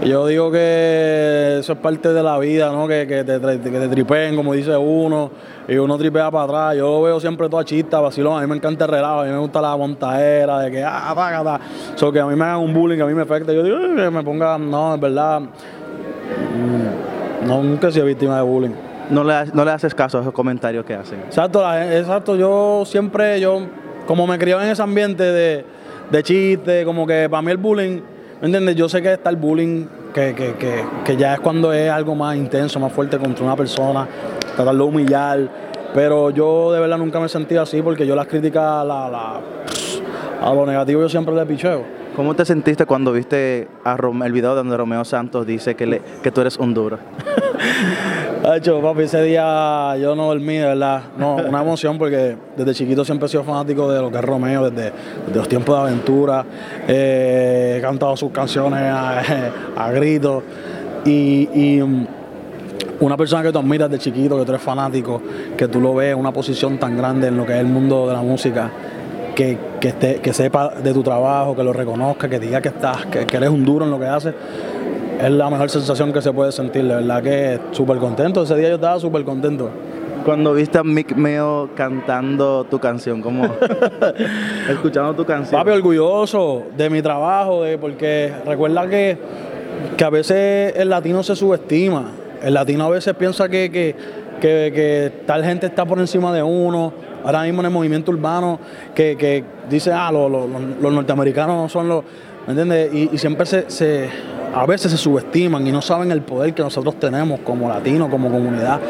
yo 0.05 0.27
digo 0.27 0.53
que 0.53 1.57
eso 1.61 1.73
es 1.73 1.79
parte 1.79 2.13
de 2.13 2.23
la 2.23 2.39
vida, 2.39 2.71
¿no? 2.71 2.87
Que, 2.87 3.07
que 3.07 3.25
te, 3.25 3.41
que 3.41 3.79
te 3.79 3.89
tripeen, 3.89 4.37
como 4.37 4.53
dice 4.53 4.77
uno, 4.77 5.31
y 5.67 5.77
uno 5.77 5.99
tripea 5.99 6.31
para 6.31 6.45
atrás. 6.45 6.77
Yo 6.77 7.03
veo 7.03 7.19
siempre 7.19 7.49
toda 7.49 7.65
chista, 7.65 8.01
vacilón. 8.01 8.39
A 8.39 8.43
mí 8.43 8.47
me 8.47 8.57
encanta 8.57 8.85
el 8.85 8.91
relajo, 8.91 9.21
a 9.21 9.25
mí 9.25 9.31
me 9.31 9.39
gusta 9.39 9.61
la 9.61 9.77
montaera, 9.77 10.61
de 10.61 10.71
que, 10.71 10.85
ah, 10.85 11.13
págata. 11.15 11.61
So 11.95 12.13
que 12.13 12.21
a 12.21 12.27
mí 12.27 12.37
me 12.37 12.45
hagan 12.45 12.61
un 12.61 12.75
bullying, 12.75 13.01
a 13.01 13.07
mí 13.07 13.15
me 13.15 13.23
afecta. 13.23 13.53
Yo 13.53 13.63
digo, 13.63 13.77
"Ay, 13.79 13.97
que 13.97 14.11
me 14.11 14.23
ponga, 14.23 14.59
no, 14.59 14.95
en 14.95 15.01
verdad, 15.01 15.41
mm, 15.41 17.49
no, 17.49 17.63
nunca 17.63 17.89
he 17.89 17.93
sido 17.93 18.07
víctima 18.07 18.37
de 18.37 18.43
bullying. 18.43 18.75
No 19.11 19.25
le, 19.25 19.47
no 19.55 19.65
le 19.65 19.71
haces 19.71 19.95
caso 19.95 20.19
a 20.19 20.21
esos 20.21 20.33
comentarios 20.33 20.85
que 20.85 20.95
hacen. 20.95 21.21
Exacto, 21.21 21.63
la 21.63 21.97
exacto. 21.97 22.37
Yo 22.37 22.83
siempre, 22.85 23.41
yo, 23.41 23.61
como 24.07 24.27
me 24.27 24.39
crié 24.39 24.55
en 24.55 24.69
ese 24.69 24.83
ambiente 24.83 25.23
de, 25.23 25.65
de 26.11 26.23
chiste, 26.23 26.85
como 26.85 27.07
que 27.07 27.29
para 27.31 27.41
mí 27.41 27.51
el 27.51 27.57
bullying, 27.57 28.01
¿me 28.41 28.47
entiendes? 28.47 28.77
Yo 28.77 28.89
sé 28.89 29.03
que 29.03 29.13
está 29.13 29.31
el 29.31 29.37
bullying, 29.37 29.87
que, 30.15 30.35
que, 30.35 30.55
que, 30.55 30.85
que 31.05 31.17
ya 31.17 31.35
es 31.35 31.41
cuando 31.41 31.73
es 31.73 31.91
algo 31.91 32.15
más 32.15 32.37
intenso, 32.37 32.79
más 32.81 32.93
fuerte 32.93 33.19
contra 33.19 33.45
una 33.45 33.57
persona, 33.57 34.07
tratarlo 34.55 34.85
de 34.85 34.91
humillar. 34.91 35.67
Pero 35.95 36.31
yo 36.31 36.73
de 36.73 36.81
verdad 36.81 36.99
nunca 36.99 37.19
me 37.21 37.29
sentí 37.29 37.57
así 37.57 37.81
porque 37.81 38.07
yo 38.07 38.15
las 38.15 38.27
críticas, 38.27 38.87
la, 38.87 39.09
la- 39.09 39.41
a 40.43 40.53
lo 40.55 40.67
negativo 40.67 41.01
yo 41.01 41.09
siempre 41.09 41.35
le 41.35 41.45
picheo. 41.47 41.83
¿Cómo 42.15 42.35
te 42.35 42.45
sentiste 42.47 42.87
cuando 42.87 43.13
viste 43.13 43.69
a 43.85 43.97
el 44.25 44.33
video 44.33 44.55
donde 44.55 44.77
Romeo 44.77 45.05
Santos 45.05 45.47
dice 45.47 45.75
que, 45.75 45.87
le- 45.87 46.03
que 46.23 46.31
tú 46.31 46.41
eres 46.41 46.57
un 46.57 46.73
duro? 46.73 46.99
De 48.43 48.57
hecho, 48.59 48.81
papi, 48.81 49.03
ese 49.03 49.23
día 49.23 49.97
yo 50.01 50.15
no 50.15 50.27
dormí, 50.29 50.57
de 50.57 50.67
verdad. 50.67 51.03
No, 51.19 51.37
una 51.37 51.63
emoción 51.63 51.99
porque 51.99 52.37
desde 52.57 52.75
chiquito 52.75 53.05
siempre 53.05 53.27
he 53.27 53.29
sido 53.29 53.43
fanático 53.43 53.91
de 53.91 54.01
lo 54.01 54.11
que 54.11 54.19
es 54.19 54.25
Romeo, 54.25 54.71
desde, 54.71 54.93
desde 55.27 55.39
los 55.39 55.49
tiempos 55.49 55.75
de 55.77 55.83
aventura. 55.83 56.45
Eh, 56.87 57.77
he 57.79 57.81
cantado 57.83 58.17
sus 58.17 58.31
canciones 58.31 58.81
a, 58.83 59.21
a 59.77 59.91
gritos. 59.91 60.45
Y, 61.05 61.49
y, 61.53 61.83
mm, 61.83 62.07
una 63.01 63.17
persona 63.17 63.43
que 63.43 63.53
tú 63.53 63.59
admiras 63.59 63.91
de 63.91 63.99
chiquito, 63.99 64.39
que 64.39 64.45
tú 64.45 64.53
eres 64.53 64.63
fanático, 64.63 65.21
que 65.57 65.69
tú 65.69 65.81
lo 65.81 65.95
ves 65.95 66.13
en 66.15 66.19
una 66.19 66.33
posición 66.33 66.79
tan 66.79 66.97
grande 66.97 67.29
en 67.29 67.37
lo 67.37 67.45
que 67.45 67.53
es 67.53 67.59
el 67.61 67.67
mundo 67.67 68.07
de 68.07 68.15
la 68.15 68.23
música, 68.23 68.71
que, 69.37 69.57
que, 69.81 69.89
esté- 69.91 70.21
que 70.21 70.33
sepa 70.33 70.71
de 70.83 70.93
tu 70.93 71.05
trabajo, 71.05 71.55
que 71.55 71.63
lo 71.63 71.73
reconozca, 71.73 72.29
que 72.29 72.41
diga 72.41 72.61
que 72.61 72.69
estás, 72.71 73.07
que, 73.07 73.25
que 73.27 73.37
eres 73.37 73.51
un 73.51 73.65
duro 73.65 73.85
en 73.85 73.93
lo 73.93 74.01
que 74.01 74.07
haces, 74.07 74.35
es 75.23 75.31
la 75.31 75.49
mejor 75.49 75.71
sensación 75.71 76.13
que 76.13 76.21
se 76.21 76.33
puede 76.33 76.51
sentir. 76.51 76.85
De 76.85 76.95
verdad 76.97 77.23
que 77.23 77.61
súper 77.71 77.99
contento. 77.99 78.43
Ese 78.43 78.57
día 78.57 78.69
yo 78.71 78.75
estaba 78.75 78.99
súper 78.99 79.23
contento. 79.25 79.71
Cuando 80.25 80.53
viste 80.55 80.77
a 80.79 80.83
Mick 80.83 81.15
Meo 81.15 81.71
cantando 81.77 82.65
tu 82.65 82.81
canción, 82.81 83.23
como 83.23 83.45
escuchando 84.69 85.15
tu 85.15 85.25
canción. 85.25 85.61
Papi, 85.61 85.71
orgulloso 85.71 86.65
de 86.77 86.91
mi 86.91 87.03
trabajo, 87.03 87.63
de, 87.63 87.79
porque 87.79 88.33
recuerda 88.45 88.89
que, 88.89 89.17
que 89.97 90.05
a 90.05 90.11
veces 90.11 90.75
el 90.77 90.89
latino 90.91 91.23
se 91.23 91.37
subestima. 91.37 92.07
El 92.43 92.55
latino 92.55 92.85
a 92.85 92.91
veces 92.91 93.15
piensa 93.15 93.49
que, 93.49 93.71
que, 93.71 93.95
que- 94.41 95.13
tal 95.27 95.45
gente 95.45 95.67
está 95.67 95.85
por 95.85 95.99
encima 95.99 96.33
de 96.33 96.43
uno. 96.43 96.93
Ahora 97.25 97.43
mismo 97.43 97.61
en 97.61 97.67
el 97.67 97.73
movimiento 97.73 98.13
urbano, 98.13 98.61
que, 98.95 99.17
que 99.17 99.43
dice, 99.69 99.93
ah, 99.93 100.11
los- 100.13 100.31
los 100.81 100.93
norteamericanos 100.93 101.71
son 101.73 101.89
los. 101.89 102.05
¿Me 102.47 102.53
entiendes? 102.53 102.95
Y, 102.95 103.11
y 103.13 103.19
siempre 103.19 103.47
se, 103.47 103.69
se- 103.71 104.09
A 104.55 104.65
veces 104.65 104.91
se 104.91 104.97
subestiman 104.97 105.67
y 105.67 105.73
no 105.73 105.83
saben 105.83 106.11
el 106.13 106.23
poder 106.23 106.55
que 106.55 106.63
nosotros 106.63 106.99
tenemos 106.99 107.41
como 107.41 107.69
latinos, 107.69 108.09
como 108.09 108.31
comunidad. 108.31 108.81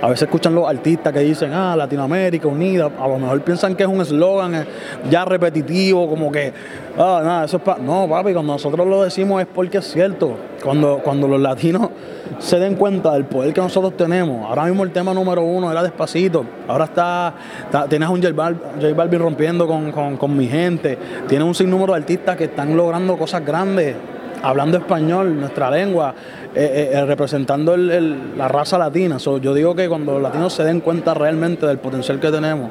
A 0.00 0.08
veces 0.08 0.22
escuchan 0.22 0.54
los 0.54 0.68
artistas 0.68 1.12
que 1.12 1.20
dicen, 1.20 1.52
ah, 1.52 1.74
Latinoamérica 1.76 2.46
unida, 2.46 2.90
a 2.98 3.08
lo 3.08 3.18
mejor 3.18 3.40
piensan 3.42 3.74
que 3.74 3.82
es 3.82 3.88
un 3.88 4.00
eslogan 4.00 4.54
eh, 4.54 4.64
ya 5.10 5.24
repetitivo, 5.24 6.08
como 6.08 6.30
que, 6.30 6.52
ah, 6.96 7.20
nada, 7.24 7.44
eso 7.44 7.56
es 7.56 7.62
para... 7.62 7.80
No, 7.80 8.08
papi, 8.08 8.32
cuando 8.32 8.52
nosotros 8.52 8.86
lo 8.86 9.02
decimos 9.02 9.40
es 9.40 9.48
porque 9.52 9.78
es 9.78 9.86
cierto. 9.86 10.36
Cuando, 10.62 11.00
cuando 11.04 11.28
los 11.28 11.40
latinos 11.40 11.90
se 12.38 12.58
den 12.58 12.74
cuenta 12.74 13.12
del 13.12 13.24
poder 13.24 13.52
que 13.52 13.60
nosotros 13.60 13.96
tenemos, 13.96 14.44
ahora 14.44 14.64
mismo 14.64 14.84
el 14.84 14.90
tema 14.90 15.14
número 15.14 15.42
uno 15.42 15.70
era 15.70 15.82
despacito, 15.82 16.44
ahora 16.66 16.84
está, 16.84 17.34
tienes 17.88 18.08
un 18.08 18.20
J 18.20 18.32
Balvin, 18.32 19.20
rompiendo 19.20 19.66
con, 19.66 19.92
con, 19.92 20.16
con 20.16 20.36
mi 20.36 20.48
gente, 20.48 20.98
tienes 21.28 21.46
un 21.46 21.54
sinnúmero 21.54 21.92
de 21.92 22.00
artistas 22.00 22.36
que 22.36 22.44
están 22.44 22.76
logrando 22.76 23.16
cosas 23.16 23.44
grandes 23.44 23.94
hablando 24.42 24.78
español, 24.78 25.38
nuestra 25.38 25.70
lengua, 25.70 26.14
eh, 26.54 26.90
eh, 26.94 27.04
representando 27.04 27.76
la 27.76 28.48
raza 28.48 28.78
latina. 28.78 29.18
yo 29.18 29.54
digo 29.54 29.74
que 29.74 29.88
cuando 29.88 30.14
los 30.14 30.22
latinos 30.22 30.52
se 30.52 30.64
den 30.64 30.80
cuenta 30.80 31.14
realmente 31.14 31.66
del 31.66 31.78
potencial 31.78 32.18
que 32.18 32.30
tenemos, 32.30 32.70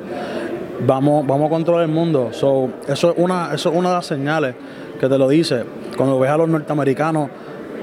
vamos, 0.85 1.25
a 1.29 1.49
controlar 1.49 1.83
el 1.83 1.91
mundo. 1.91 2.29
eso, 2.31 2.69
es 2.87 3.03
una, 3.15 3.49
de 3.49 3.81
las 3.81 4.05
señales 4.05 4.55
que 4.99 5.07
te 5.07 5.17
lo 5.17 5.27
dice. 5.27 5.63
Cuando 5.95 6.19
ves 6.19 6.29
a 6.29 6.37
los 6.37 6.49
norteamericanos 6.49 7.29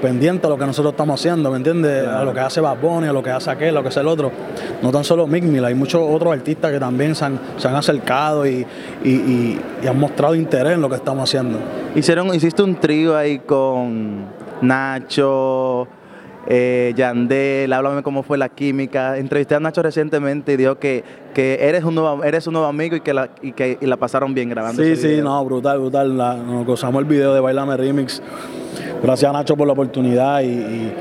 pendientes 0.01 0.45
a 0.45 0.49
lo 0.49 0.57
que 0.57 0.65
nosotros 0.65 0.93
estamos 0.93 1.19
haciendo, 1.19 1.49
¿me 1.49 1.57
entiendes? 1.57 2.05
A 2.05 2.23
lo 2.23 2.33
que 2.33 2.41
hace 2.41 2.59
Bad 2.59 2.77
Bunny, 2.79 3.07
a 3.07 3.13
lo 3.13 3.23
que 3.23 3.31
hace 3.31 3.49
aquel, 3.49 3.69
a 3.69 3.71
lo 3.71 3.81
que 3.81 3.87
hace 3.87 4.01
el 4.01 4.07
otro. 4.07 4.31
No 4.81 4.91
tan 4.91 5.03
solo 5.03 5.25
Mick 5.25 5.43
Mill, 5.43 5.63
hay 5.63 5.75
muchos 5.75 6.01
otros 6.07 6.33
artistas 6.33 6.71
que 6.71 6.79
también 6.79 7.15
se 7.15 7.25
han, 7.25 7.39
acercado 7.75 8.45
y, 8.45 8.67
han 9.87 9.99
mostrado 9.99 10.35
interés 10.35 10.73
en 10.73 10.81
lo 10.81 10.89
que 10.89 10.95
estamos 10.95 11.29
haciendo. 11.29 11.57
Hicieron, 11.95 12.33
hiciste 12.35 12.61
un 12.61 12.75
trío 12.75 13.17
ahí 13.17 13.39
con 13.39 14.34
Nacho, 14.61 15.87
eh, 16.47 16.93
Yandel, 16.95 17.73
háblame 17.73 18.03
cómo 18.03 18.23
fue 18.23 18.37
la 18.37 18.49
química. 18.49 19.17
Entrevisté 19.17 19.55
a 19.55 19.59
Nacho 19.59 19.81
recientemente 19.81 20.53
y 20.53 20.57
dijo 20.57 20.75
que, 20.75 21.03
que 21.33 21.57
eres, 21.61 21.83
un 21.83 21.95
nuevo, 21.95 22.23
eres 22.23 22.45
un 22.47 22.53
nuevo 22.53 22.67
amigo 22.67 22.95
y 22.95 23.01
que 23.01 23.13
la, 23.13 23.29
y 23.41 23.51
que, 23.53 23.77
la 23.81 23.97
pasaron 23.97 24.33
bien 24.33 24.49
grabando. 24.49 24.83
Sí, 24.83 24.95
sí, 24.95 25.19
no, 25.21 25.43
brutal, 25.45 25.79
brutal. 25.79 26.15
nos 26.15 26.65
gozamos 26.65 27.01
el 27.01 27.07
video 27.07 27.33
de 27.33 27.39
Bailame 27.39 27.75
Remix. 27.77 28.21
Gracias 29.01 29.29
a 29.29 29.33
Nacho 29.33 29.57
por 29.57 29.67
la 29.67 29.73
oportunidad 29.73 30.41
y, 30.41 30.91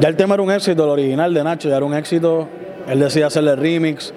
ya 0.00 0.08
el 0.08 0.16
tema 0.16 0.34
era 0.34 0.42
un 0.42 0.50
éxito, 0.50 0.84
el 0.84 0.90
original 0.90 1.32
de 1.34 1.44
Nacho 1.44 1.68
ya 1.68 1.76
era 1.76 1.84
un 1.84 1.94
éxito. 1.94 2.48
Él 2.88 3.00
decía 3.00 3.26
hacerle 3.26 3.56
remix. 3.56 4.12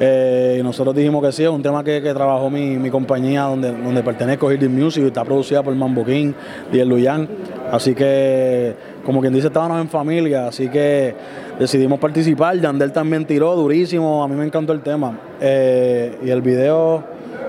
Eh, 0.00 0.56
y 0.58 0.62
nosotros 0.62 0.94
dijimos 0.94 1.22
que 1.22 1.32
sí, 1.32 1.44
es 1.44 1.48
un 1.48 1.62
tema 1.62 1.84
que, 1.84 2.00
trabajó 2.00 2.50
mi, 2.50 2.90
compañía 2.90 3.42
donde, 3.42 3.70
donde 3.70 4.02
pertenezco, 4.02 4.50
Hidden 4.50 4.74
Music, 4.74 5.04
y 5.04 5.06
está 5.06 5.24
producida 5.24 5.62
por 5.62 5.74
Mambo 5.74 6.04
King 6.04 6.32
y 6.72 6.78
el 6.78 6.88
Luyan. 6.88 7.28
Así 7.70 7.94
que, 7.94 8.74
como 9.04 9.20
quien 9.20 9.32
dice, 9.32 9.48
estábamos 9.48 9.80
en 9.80 9.88
familia, 9.88 10.48
así 10.48 10.68
que 10.68 11.14
decidimos 11.58 11.98
participar. 11.98 12.58
Yandel 12.60 12.92
también 12.92 13.24
tiró 13.24 13.54
durísimo, 13.54 14.22
a 14.22 14.28
mí 14.28 14.34
me 14.34 14.44
encantó 14.44 14.72
el 14.72 14.80
tema. 14.80 15.18
Eh, 15.40 16.18
y 16.24 16.30
el 16.30 16.42
video 16.42 17.04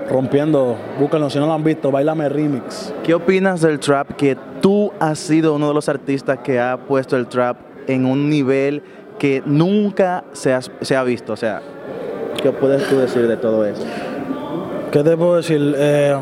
rompiendo, 0.08 0.76
búsquenlo 1.00 1.28
si 1.30 1.38
no 1.38 1.46
lo 1.46 1.52
han 1.52 1.64
visto, 1.64 1.90
Bailame 1.90 2.28
Remix. 2.28 2.94
¿Qué 3.04 3.14
opinas 3.14 3.60
del 3.60 3.80
trap? 3.80 4.12
Que 4.12 4.36
tú 4.60 4.92
has 5.00 5.18
sido 5.18 5.54
uno 5.54 5.68
de 5.68 5.74
los 5.74 5.88
artistas 5.88 6.38
que 6.38 6.60
ha 6.60 6.76
puesto 6.76 7.16
el 7.16 7.26
trap 7.26 7.56
en 7.88 8.04
un 8.04 8.28
nivel 8.28 8.82
que 9.18 9.42
nunca 9.46 10.24
se 10.32 10.52
ha, 10.52 10.60
se 10.60 10.96
ha 10.96 11.02
visto. 11.02 11.32
O 11.32 11.36
sea, 11.36 11.62
¿qué 12.42 12.52
puedes 12.52 12.88
tú 12.88 12.98
decir 12.98 13.26
de 13.26 13.36
todo 13.36 13.64
eso? 13.64 13.82
¿Qué 14.90 15.02
te 15.02 15.16
puedo 15.16 15.36
decir? 15.36 15.74
Eh, 15.76 16.16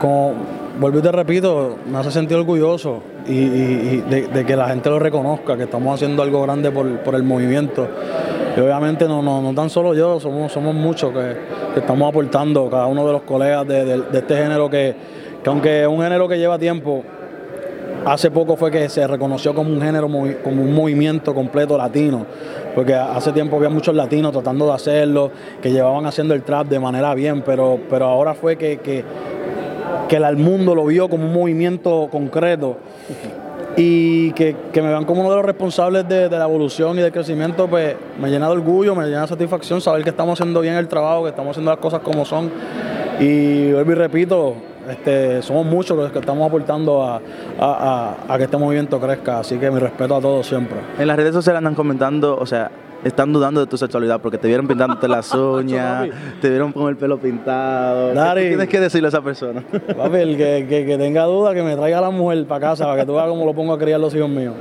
como 0.00 0.34
vuelvo 0.78 0.98
y 0.98 1.02
te 1.02 1.12
repito, 1.12 1.76
me 1.90 1.98
hace 1.98 2.10
sentir 2.10 2.36
orgulloso 2.36 3.02
y, 3.26 4.00
de, 4.00 4.44
que 4.46 4.56
la 4.56 4.68
gente 4.68 4.88
lo 4.90 4.98
reconozca, 4.98 5.56
que 5.56 5.64
estamos 5.64 5.94
haciendo 5.94 6.22
algo 6.22 6.42
grande 6.42 6.70
por, 6.70 7.14
el 7.14 7.22
movimiento. 7.22 7.88
Y 8.56 8.60
obviamente 8.60 9.06
no, 9.06 9.22
no, 9.22 9.42
no, 9.42 9.52
tan 9.54 9.68
solo 9.70 9.94
yo, 9.94 10.20
somos, 10.20 10.52
somos 10.52 10.74
muchos 10.74 11.12
que, 11.12 11.36
estamos 11.78 12.08
aportando, 12.08 12.70
cada 12.70 12.86
uno 12.86 13.06
de 13.06 13.12
los 13.12 13.22
colegas 13.22 13.66
de, 13.66 14.02
este 14.12 14.36
género 14.36 14.70
que, 14.70 14.94
aunque 15.44 15.82
es 15.82 15.88
un 15.88 16.00
género 16.00 16.28
que 16.28 16.38
lleva 16.38 16.58
tiempo, 16.58 17.04
hace 18.06 18.30
poco 18.30 18.56
fue 18.56 18.70
que 18.70 18.88
se 18.88 19.06
reconoció 19.06 19.54
como 19.54 19.70
un 19.70 19.82
género, 19.82 20.08
como 20.42 20.62
un 20.62 20.74
movimiento 20.74 21.34
completo 21.34 21.76
latino, 21.76 22.24
porque 22.74 22.94
hace 22.94 23.32
tiempo 23.32 23.56
había 23.56 23.68
muchos 23.68 23.94
latinos 23.94 24.32
tratando 24.32 24.66
de 24.66 24.72
hacerlo, 24.72 25.30
que 25.60 25.70
llevaban 25.70 26.06
haciendo 26.06 26.32
el 26.32 26.42
trap 26.42 26.68
de 26.68 26.80
manera 26.80 27.14
bien, 27.14 27.42
pero, 27.42 27.78
pero 27.90 28.06
ahora 28.06 28.32
fue 28.32 28.56
que, 28.56 28.78
que 28.78 29.04
que 30.08 30.16
el 30.16 30.36
mundo 30.36 30.74
lo 30.74 30.86
vio 30.86 31.08
como 31.08 31.26
un 31.26 31.32
movimiento 31.32 32.08
concreto 32.10 32.76
y 33.76 34.32
que, 34.32 34.56
me 34.74 34.88
vean 34.88 35.04
como 35.04 35.20
uno 35.20 35.30
de 35.30 35.36
los 35.36 35.44
responsables 35.44 36.08
de, 36.08 36.30
la 36.30 36.44
evolución 36.44 36.98
y 36.98 37.02
del 37.02 37.12
crecimiento, 37.12 37.66
pues 37.66 37.94
me 38.18 38.30
llena 38.30 38.46
de 38.46 38.52
orgullo, 38.52 38.94
me 38.94 39.04
llena 39.04 39.22
de 39.22 39.28
satisfacción 39.28 39.80
saber 39.80 40.02
que 40.02 40.10
estamos 40.10 40.40
haciendo 40.40 40.60
bien 40.60 40.74
el 40.74 40.88
trabajo, 40.88 41.24
que 41.24 41.30
estamos 41.30 41.50
haciendo 41.50 41.70
las 41.70 41.80
cosas 41.80 42.00
como 42.00 42.24
son. 42.24 42.50
Y 43.20 43.72
vuelvo 43.72 43.92
y 43.92 43.94
repito, 43.94 44.54
este, 44.88 45.42
somos 45.42 45.66
muchos 45.66 45.96
los 45.96 46.12
que 46.12 46.18
estamos 46.18 46.46
aportando 46.46 47.02
a, 47.02 47.20
a, 47.58 48.36
que 48.36 48.44
este 48.44 48.56
movimiento 48.56 49.00
crezca, 49.00 49.40
así 49.40 49.58
que 49.58 49.70
mi 49.70 49.78
respeto 49.78 50.16
a 50.16 50.20
todos 50.20 50.46
siempre. 50.46 50.78
En 50.98 51.06
las 51.06 51.16
redes 51.16 51.34
sociales 51.34 51.58
andan 51.58 51.74
comentando, 51.74 52.36
o 52.36 52.46
sea, 52.46 52.70
están 53.04 53.32
dudando 53.32 53.60
de 53.60 53.66
tu 53.66 53.76
sexualidad 53.76 54.20
porque 54.20 54.38
te 54.38 54.48
vieron 54.48 54.66
pintándote 54.66 55.08
las 55.08 55.32
uñas, 55.34 56.08
te 56.40 56.48
vieron 56.50 56.72
con 56.72 56.88
el 56.88 56.96
pelo 56.96 57.18
pintado. 57.18 58.12
¿Qué 58.34 58.48
tienes 58.48 58.68
que 58.68 58.80
decirle 58.80 59.08
a 59.08 59.10
esa 59.10 59.22
persona? 59.22 59.62
Papi, 59.96 60.16
el 60.16 60.36
que, 60.36 60.66
que, 60.68 60.98
tenga 60.98 61.24
duda, 61.24 61.54
que 61.54 61.62
me 61.62 61.76
traiga 61.76 61.98
a 61.98 62.02
la 62.02 62.10
mujer 62.10 62.46
para 62.46 62.60
casa 62.60 62.84
para 62.84 63.00
que 63.00 63.06
tú 63.06 63.14
veas 63.14 63.28
cómo 63.28 63.44
lo 63.44 63.54
pongo 63.54 63.72
a 63.72 63.78
criar 63.78 64.00
los 64.00 64.14
hijos 64.14 64.28
míos. 64.28 64.54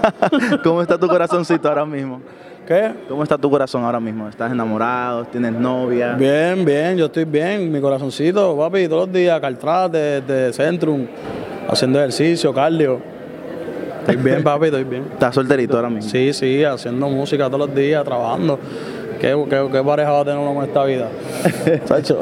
¿Cómo 0.64 0.82
está 0.82 0.98
tu 0.98 1.08
corazoncito 1.08 1.68
ahora 1.68 1.84
mismo? 1.84 2.20
¿Qué? 2.66 2.92
¿Cómo 3.08 3.22
está 3.22 3.36
tu 3.36 3.50
corazón 3.50 3.82
ahora 3.84 4.00
mismo? 4.00 4.28
¿Estás 4.28 4.52
enamorado? 4.52 5.24
¿Tienes 5.24 5.52
novia? 5.52 6.14
Bien, 6.14 6.64
bien, 6.64 6.96
yo 6.96 7.06
estoy 7.06 7.24
bien. 7.24 7.70
Mi 7.70 7.80
corazoncito, 7.80 8.56
papi, 8.56 8.86
todos 8.86 9.06
los 9.08 9.14
días, 9.14 9.40
caltrate, 9.40 9.98
de, 9.98 10.20
de 10.20 10.52
Centrum, 10.52 11.06
haciendo 11.68 11.98
ejercicio, 11.98 12.52
cardio. 12.54 13.00
Estoy 14.00 14.16
bien, 14.16 14.42
papi, 14.42 14.66
estoy 14.66 14.84
bien. 14.84 15.04
¿Estás 15.12 15.34
solterito 15.34 15.76
ahora 15.76 15.90
mismo? 15.90 16.10
Sí, 16.10 16.32
sí, 16.32 16.64
haciendo 16.64 17.08
música 17.08 17.46
todos 17.46 17.66
los 17.66 17.74
días, 17.74 18.04
trabajando. 18.04 18.58
¿Qué, 19.20 19.36
qué, 19.50 19.82
pareja 19.84 20.12
va 20.12 20.20
a 20.20 20.24
tener 20.24 20.38
uno 20.38 20.54
con 20.54 20.64
esta 20.64 20.82
vida? 20.84 21.08
Sacho. 21.84 22.20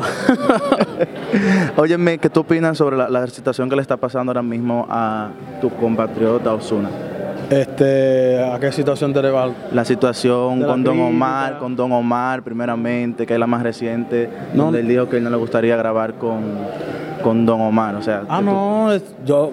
Óyeme, 1.77 2.19
¿qué 2.19 2.29
tú 2.29 2.41
opinas 2.41 2.77
sobre 2.77 2.97
la, 2.97 3.27
situación 3.29 3.71
que 3.71 3.77
le 3.77 3.83
está 3.83 3.97
pasando 3.97 4.31
ahora 4.31 4.43
mismo 4.43 4.85
a 4.91 5.31
tu 5.61 5.71
compatriota 5.71 6.53
Osuna? 6.53 6.91
Este, 7.51 8.43
¿A 8.43 8.59
qué 8.61 8.73
situación 8.73 9.15
te 9.15 9.21
va? 9.23 9.51
La 9.73 9.85
situación 9.85 10.63
con 10.63 10.85
Don 10.85 11.01
Omar, 11.01 11.59
con 11.59 11.75
Don 11.75 11.93
Omar 11.93 12.43
primeramente, 12.43 13.27
que 13.27 13.35
es 13.35 13.41
la 13.41 13.47
más 13.47 13.63
reciente, 13.63 14.29
donde 14.53 14.81
él 14.81 14.89
dijo 14.89 15.09
que 15.09 15.17
él 15.17 15.25
no 15.25 15.31
le 15.31 15.37
gustaría 15.37 15.77
grabar 15.77 16.15
con, 16.15 16.43
con 17.23 17.47
Don 17.47 17.61
Omar. 17.61 17.95
O 17.95 18.03
sea, 18.03 18.25
ah, 18.29 18.43
no, 18.43 18.91
yo 19.25 19.51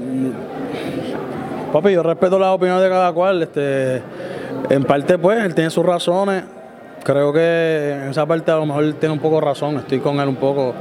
Papi, 1.75 1.91
yo 1.91 2.03
respeto 2.03 2.39
las 2.39 2.55
opiniones 2.55 2.84
de 2.84 2.89
cada 2.89 3.12
cual. 3.12 3.43
Este, 3.43 4.01
en 4.69 4.84
parte, 4.86 5.17
pues, 5.17 5.43
él 5.43 5.53
tiene 5.53 5.69
sus 5.69 5.86
razones. 5.86 6.43
Creo 7.03 7.34
que 7.34 7.99
en 8.01 8.10
esa 8.12 8.25
parte 8.25 8.49
a 8.49 8.55
lo 8.55 8.65
mejor 8.65 8.86
él 8.86 8.95
tiene 8.95 9.12
un 9.12 9.19
poco 9.19 9.41
razón. 9.41 9.75
Estoy 9.75 9.99
con 9.99 10.21
él 10.21 10.29
un 10.29 10.38
poco. 10.38 10.73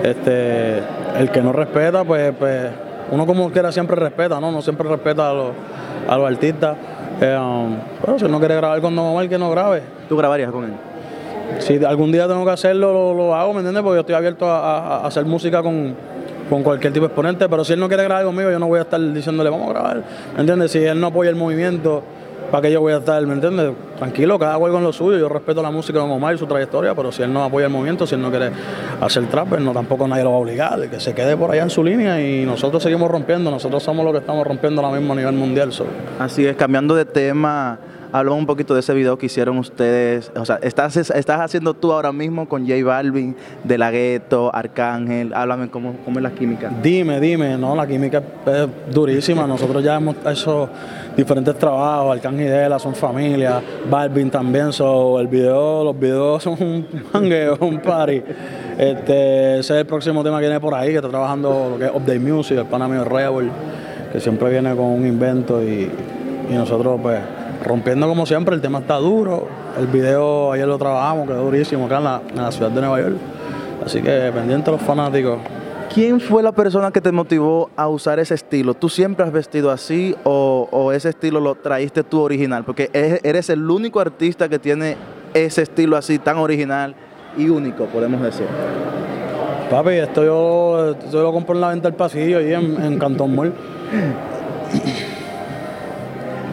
Este, 0.00 0.78
el 1.18 1.30
que 1.32 1.42
no 1.42 1.52
respeta, 1.52 2.04
pues, 2.04 2.32
pues 2.38 2.68
uno 3.10 3.26
como 3.26 3.50
quiera 3.50 3.72
siempre 3.72 3.96
respeta, 3.96 4.40
¿no? 4.40 4.50
No 4.50 4.62
siempre 4.62 4.88
respeta 4.88 5.30
a 5.30 5.34
los, 5.34 5.50
a 6.08 6.16
los 6.16 6.26
artistas. 6.28 6.76
Eh, 7.20 7.36
um, 7.36 7.76
pero 8.04 8.18
si 8.18 8.24
él 8.24 8.30
no 8.30 8.38
quiere 8.38 8.56
grabar 8.56 8.80
con 8.80 8.94
Don 8.94 9.06
Omar, 9.06 9.28
que 9.28 9.38
no 9.38 9.50
grabe. 9.50 9.82
¿Tú 10.08 10.16
grabarías 10.16 10.50
con 10.50 10.64
él? 10.64 10.72
Si 11.60 11.82
algún 11.84 12.12
día 12.12 12.28
tengo 12.28 12.44
que 12.44 12.50
hacerlo, 12.50 13.14
lo, 13.14 13.34
hago, 13.34 13.52
¿me 13.52 13.60
entiendes? 13.60 13.82
Porque 13.82 13.96
yo 13.96 14.00
estoy 14.00 14.14
abierto 14.14 14.46
a 14.48 15.06
hacer 15.06 15.24
música 15.24 15.62
con, 15.62 15.94
con 16.48 16.62
cualquier 16.62 16.92
tipo 16.92 17.04
de 17.04 17.08
exponente, 17.08 17.48
pero 17.48 17.64
si 17.64 17.74
él 17.74 17.80
no 17.80 17.88
quiere 17.88 18.04
grabar 18.04 18.24
conmigo, 18.24 18.50
yo 18.50 18.58
no 18.58 18.66
voy 18.66 18.78
a 18.78 18.82
estar 18.82 19.00
diciéndole, 19.12 19.50
vamos 19.50 19.68
a 19.68 19.72
grabar, 19.72 20.02
¿me 20.34 20.40
entiendes? 20.40 20.72
Si 20.72 20.78
él 20.78 21.00
no 21.00 21.08
apoya 21.08 21.30
el 21.30 21.36
movimiento, 21.36 22.02
¿para 22.50 22.62
qué 22.62 22.72
yo 22.72 22.80
voy 22.80 22.92
a 22.92 22.98
estar, 22.98 23.24
¿me 23.26 23.34
entiendes? 23.34 23.72
Tranquilo, 23.98 24.38
cada 24.38 24.56
cual 24.56 24.72
con 24.72 24.82
lo 24.82 24.92
suyo, 24.92 25.18
yo 25.18 25.28
respeto 25.28 25.62
la 25.62 25.70
música 25.70 25.98
de 25.98 26.04
Omar 26.04 26.34
y 26.34 26.38
su 26.38 26.46
trayectoria, 26.46 26.94
pero 26.94 27.12
si 27.12 27.22
él 27.22 27.32
no 27.32 27.42
apoya 27.42 27.66
el 27.66 27.72
movimiento, 27.72 28.06
si 28.06 28.14
él 28.14 28.22
no 28.22 28.30
quiere 28.30 28.50
hacer 29.00 29.26
trap, 29.26 29.48
pues 29.48 29.60
no 29.60 29.72
tampoco 29.72 30.06
nadie 30.06 30.24
lo 30.24 30.30
va 30.30 30.36
a 30.36 30.40
obligar, 30.40 30.88
que 30.88 31.00
se 31.00 31.14
quede 31.14 31.36
por 31.36 31.50
allá 31.50 31.62
en 31.62 31.70
su 31.70 31.82
línea 31.82 32.20
y 32.20 32.44
nosotros 32.44 32.82
seguimos 32.82 33.10
rompiendo, 33.10 33.50
nosotros 33.50 33.82
somos 33.82 34.04
los 34.04 34.12
que 34.12 34.20
estamos 34.20 34.46
rompiendo 34.46 34.82
ahora 34.82 34.98
mismo 34.98 35.12
a 35.12 35.16
nivel 35.16 35.34
mundial. 35.34 35.70
Así 36.18 36.46
es, 36.46 36.56
cambiando 36.56 36.94
de 36.94 37.04
tema 37.04 37.78
Hablamos 38.10 38.40
un 38.40 38.46
poquito 38.46 38.74
de 38.74 38.80
ese 38.80 38.94
video 38.94 39.18
que 39.18 39.26
hicieron 39.26 39.58
ustedes. 39.58 40.32
O 40.34 40.44
sea, 40.44 40.58
estás, 40.62 40.96
estás 40.96 41.40
haciendo 41.40 41.74
tú 41.74 41.92
ahora 41.92 42.10
mismo 42.10 42.48
con 42.48 42.66
J 42.66 42.82
Balvin, 42.84 43.36
De 43.64 43.76
La 43.76 43.90
Ghetto, 43.90 44.50
Arcángel. 44.54 45.34
Háblame 45.34 45.68
cómo, 45.68 45.94
cómo 46.04 46.18
es 46.18 46.22
la 46.22 46.30
química. 46.30 46.70
Dime, 46.82 47.20
dime. 47.20 47.58
No, 47.58 47.76
la 47.76 47.86
química 47.86 48.22
es 48.46 48.94
durísima. 48.94 49.46
Nosotros 49.46 49.84
ya 49.84 49.96
hemos 49.96 50.16
hecho 50.26 50.70
diferentes 51.16 51.56
trabajos. 51.58 52.16
Arcángel 52.16 52.46
y 52.46 52.48
Dela 52.48 52.78
son 52.78 52.94
familia. 52.94 53.60
Balvin 53.90 54.30
también. 54.30 54.72
So, 54.72 55.20
el 55.20 55.26
video, 55.26 55.84
los 55.84 55.98
videos 55.98 56.42
son 56.42 56.56
un 56.60 56.86
mangueo, 57.12 57.58
un 57.60 57.78
party. 57.80 58.22
Este, 58.78 59.58
ese 59.58 59.74
es 59.74 59.80
el 59.80 59.86
próximo 59.86 60.22
tema 60.22 60.38
que 60.38 60.46
viene 60.46 60.60
por 60.60 60.72
ahí, 60.72 60.90
que 60.90 60.96
está 60.96 61.08
trabajando 61.08 61.70
lo 61.72 61.78
que 61.78 61.86
es 61.86 61.90
Update 61.90 62.20
Music, 62.20 62.58
el 62.58 62.66
pana 62.66 62.86
mío 62.86 63.04
Rebel, 63.04 63.50
que 64.12 64.20
siempre 64.20 64.50
viene 64.50 64.74
con 64.76 64.86
un 64.86 65.06
invento 65.06 65.62
y, 65.62 65.90
y 66.48 66.54
nosotros 66.54 67.00
pues 67.02 67.18
rompiendo 67.64 68.08
como 68.08 68.26
siempre, 68.26 68.54
el 68.54 68.60
tema 68.60 68.80
está 68.80 68.96
duro. 68.96 69.46
El 69.78 69.86
video 69.86 70.52
ayer 70.52 70.66
lo 70.66 70.78
trabajamos, 70.78 71.28
quedó 71.28 71.44
durísimo 71.44 71.86
acá 71.86 71.98
en 71.98 72.04
la, 72.04 72.22
en 72.30 72.42
la 72.42 72.52
ciudad 72.52 72.70
de 72.70 72.80
Nueva 72.80 73.00
York. 73.00 73.16
Así 73.84 74.02
que 74.02 74.30
pendiente 74.34 74.70
a 74.70 74.72
los 74.72 74.82
fanáticos. 74.82 75.38
¿Quién 75.92 76.20
fue 76.20 76.42
la 76.42 76.52
persona 76.52 76.90
que 76.90 77.00
te 77.00 77.10
motivó 77.10 77.70
a 77.74 77.88
usar 77.88 78.18
ese 78.18 78.34
estilo? 78.34 78.74
¿Tú 78.74 78.88
siempre 78.88 79.24
has 79.24 79.32
vestido 79.32 79.70
así 79.70 80.14
o, 80.24 80.68
o 80.70 80.92
ese 80.92 81.08
estilo 81.08 81.40
lo 81.40 81.54
traíste 81.54 82.04
tú 82.04 82.20
original? 82.20 82.64
Porque 82.64 82.90
eres 82.92 83.48
el 83.50 83.68
único 83.70 83.98
artista 83.98 84.48
que 84.48 84.58
tiene 84.58 84.96
ese 85.32 85.62
estilo 85.62 85.96
así 85.96 86.18
tan 86.18 86.36
original 86.36 86.94
y 87.36 87.48
único, 87.48 87.86
podemos 87.86 88.20
decir. 88.20 88.46
Papi, 89.70 89.90
esto 89.90 90.24
yo, 90.24 90.90
esto 90.92 91.10
yo 91.12 91.22
lo 91.22 91.32
compro 91.32 91.54
en 91.54 91.60
la 91.60 91.68
venta 91.68 91.88
del 91.88 91.96
pasillo 91.96 92.38
ahí 92.38 92.52
en, 92.52 92.82
en 92.82 92.98
Cantón 92.98 93.34
Mall. 93.34 93.52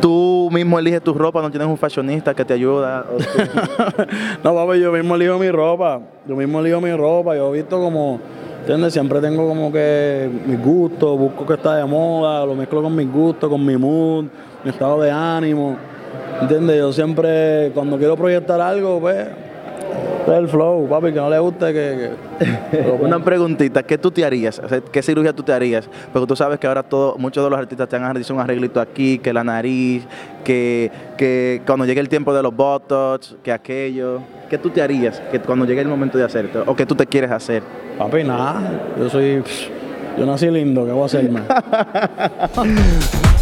Tú 0.06 0.50
mismo 0.52 0.78
eliges 0.78 1.02
tu 1.02 1.16
ropa, 1.16 1.42
no 1.42 1.50
tienes 1.50 1.68
un 1.68 1.80
fashionista 1.80 2.36
que 2.36 2.46
te 2.46 2.54
ayuda. 2.54 3.08
No, 4.44 4.54
papi, 4.54 4.80
yo 4.80 4.92
mismo 4.92 5.16
elijo 5.16 5.40
mi 5.40 5.50
ropa. 5.50 6.00
Yo 6.28 6.36
mismo 6.36 6.60
elijo 6.60 6.80
mi 6.80 6.96
ropa. 6.96 7.36
Yo 7.36 7.50
he 7.50 7.58
visto 7.58 7.80
como, 7.80 8.20
¿entiendes? 8.60 8.94
Siempre 8.94 9.20
tengo 9.20 9.48
como 9.48 9.72
que 9.72 10.30
mis 10.46 10.64
gustos, 10.64 11.18
busco 11.18 11.44
que 11.48 11.56
está 11.56 11.78
de 11.78 11.86
moda, 11.86 12.46
lo 12.46 12.54
mezclo 12.54 12.84
con 12.84 12.96
mis 12.96 13.12
gustos, 13.12 13.50
con 13.50 13.66
mi 13.66 13.78
mood, 13.78 14.26
mi 14.64 14.70
estado 14.70 15.02
de 15.02 15.10
ánimo. 15.10 15.76
¿Entiendes? 16.40 16.78
Yo 16.78 16.94
siempre, 16.94 17.72
cuando 17.74 17.98
quiero 17.98 18.16
proyectar 18.16 18.62
algo, 18.62 19.00
pues, 19.00 19.26
es 19.26 19.28
el 20.34 20.48
flow, 20.48 20.88
papi, 20.88 21.08
que 21.08 21.20
no 21.20 21.30
le 21.30 21.40
guste, 21.40 21.74
que... 21.74 22.12
Una 23.00 23.20
preguntita, 23.20 23.84
¿qué 23.84 23.98
tú 23.98 24.12
te 24.12 24.26
harías? 24.26 24.62
¿Qué 24.92 25.02
cirugía 25.02 25.34
tú 25.34 25.44
te 25.44 25.54
harías? 25.54 25.88
Porque 26.12 26.28
tú 26.28 26.36
sabes 26.36 26.60
que 26.60 26.68
ahora 26.68 26.84
todo, 26.84 27.16
muchos 27.18 27.44
de 27.44 27.50
los 27.50 27.60
artistas 27.60 27.88
te 27.88 27.96
han 27.96 28.18
hecho 28.18 28.34
un 28.34 28.40
arreglito 28.40 28.80
aquí, 28.80 29.20
que 29.20 29.32
la 29.34 29.44
nariz, 29.44 30.06
que, 30.44 30.92
que 31.18 31.62
cuando 31.66 31.86
llegue 31.86 32.02
el 32.02 32.10
tiempo 32.10 32.34
de 32.34 32.42
los 32.42 32.56
botox, 32.56 33.36
que 33.44 33.52
aquello. 33.52 34.22
¿Qué 34.50 34.58
tú 34.58 34.70
te 34.70 34.82
harías 34.82 35.20
que 35.32 35.40
cuando 35.40 35.66
llegue 35.66 35.82
el 35.82 35.88
momento 35.88 36.18
de 36.18 36.24
hacerte? 36.24 36.60
¿O 36.66 36.76
que 36.76 36.86
tú 36.86 36.96
te 36.96 37.06
quieres 37.06 37.32
hacer? 37.32 37.64
Papi, 37.98 38.24
nada, 38.24 38.62
yo 38.98 39.10
soy... 39.10 39.44
Yo 40.18 40.26
nací 40.26 40.50
lindo, 40.50 40.86
¿qué 40.86 40.92
voy 40.94 41.04
a 41.04 41.06
hacerme? 41.08 41.42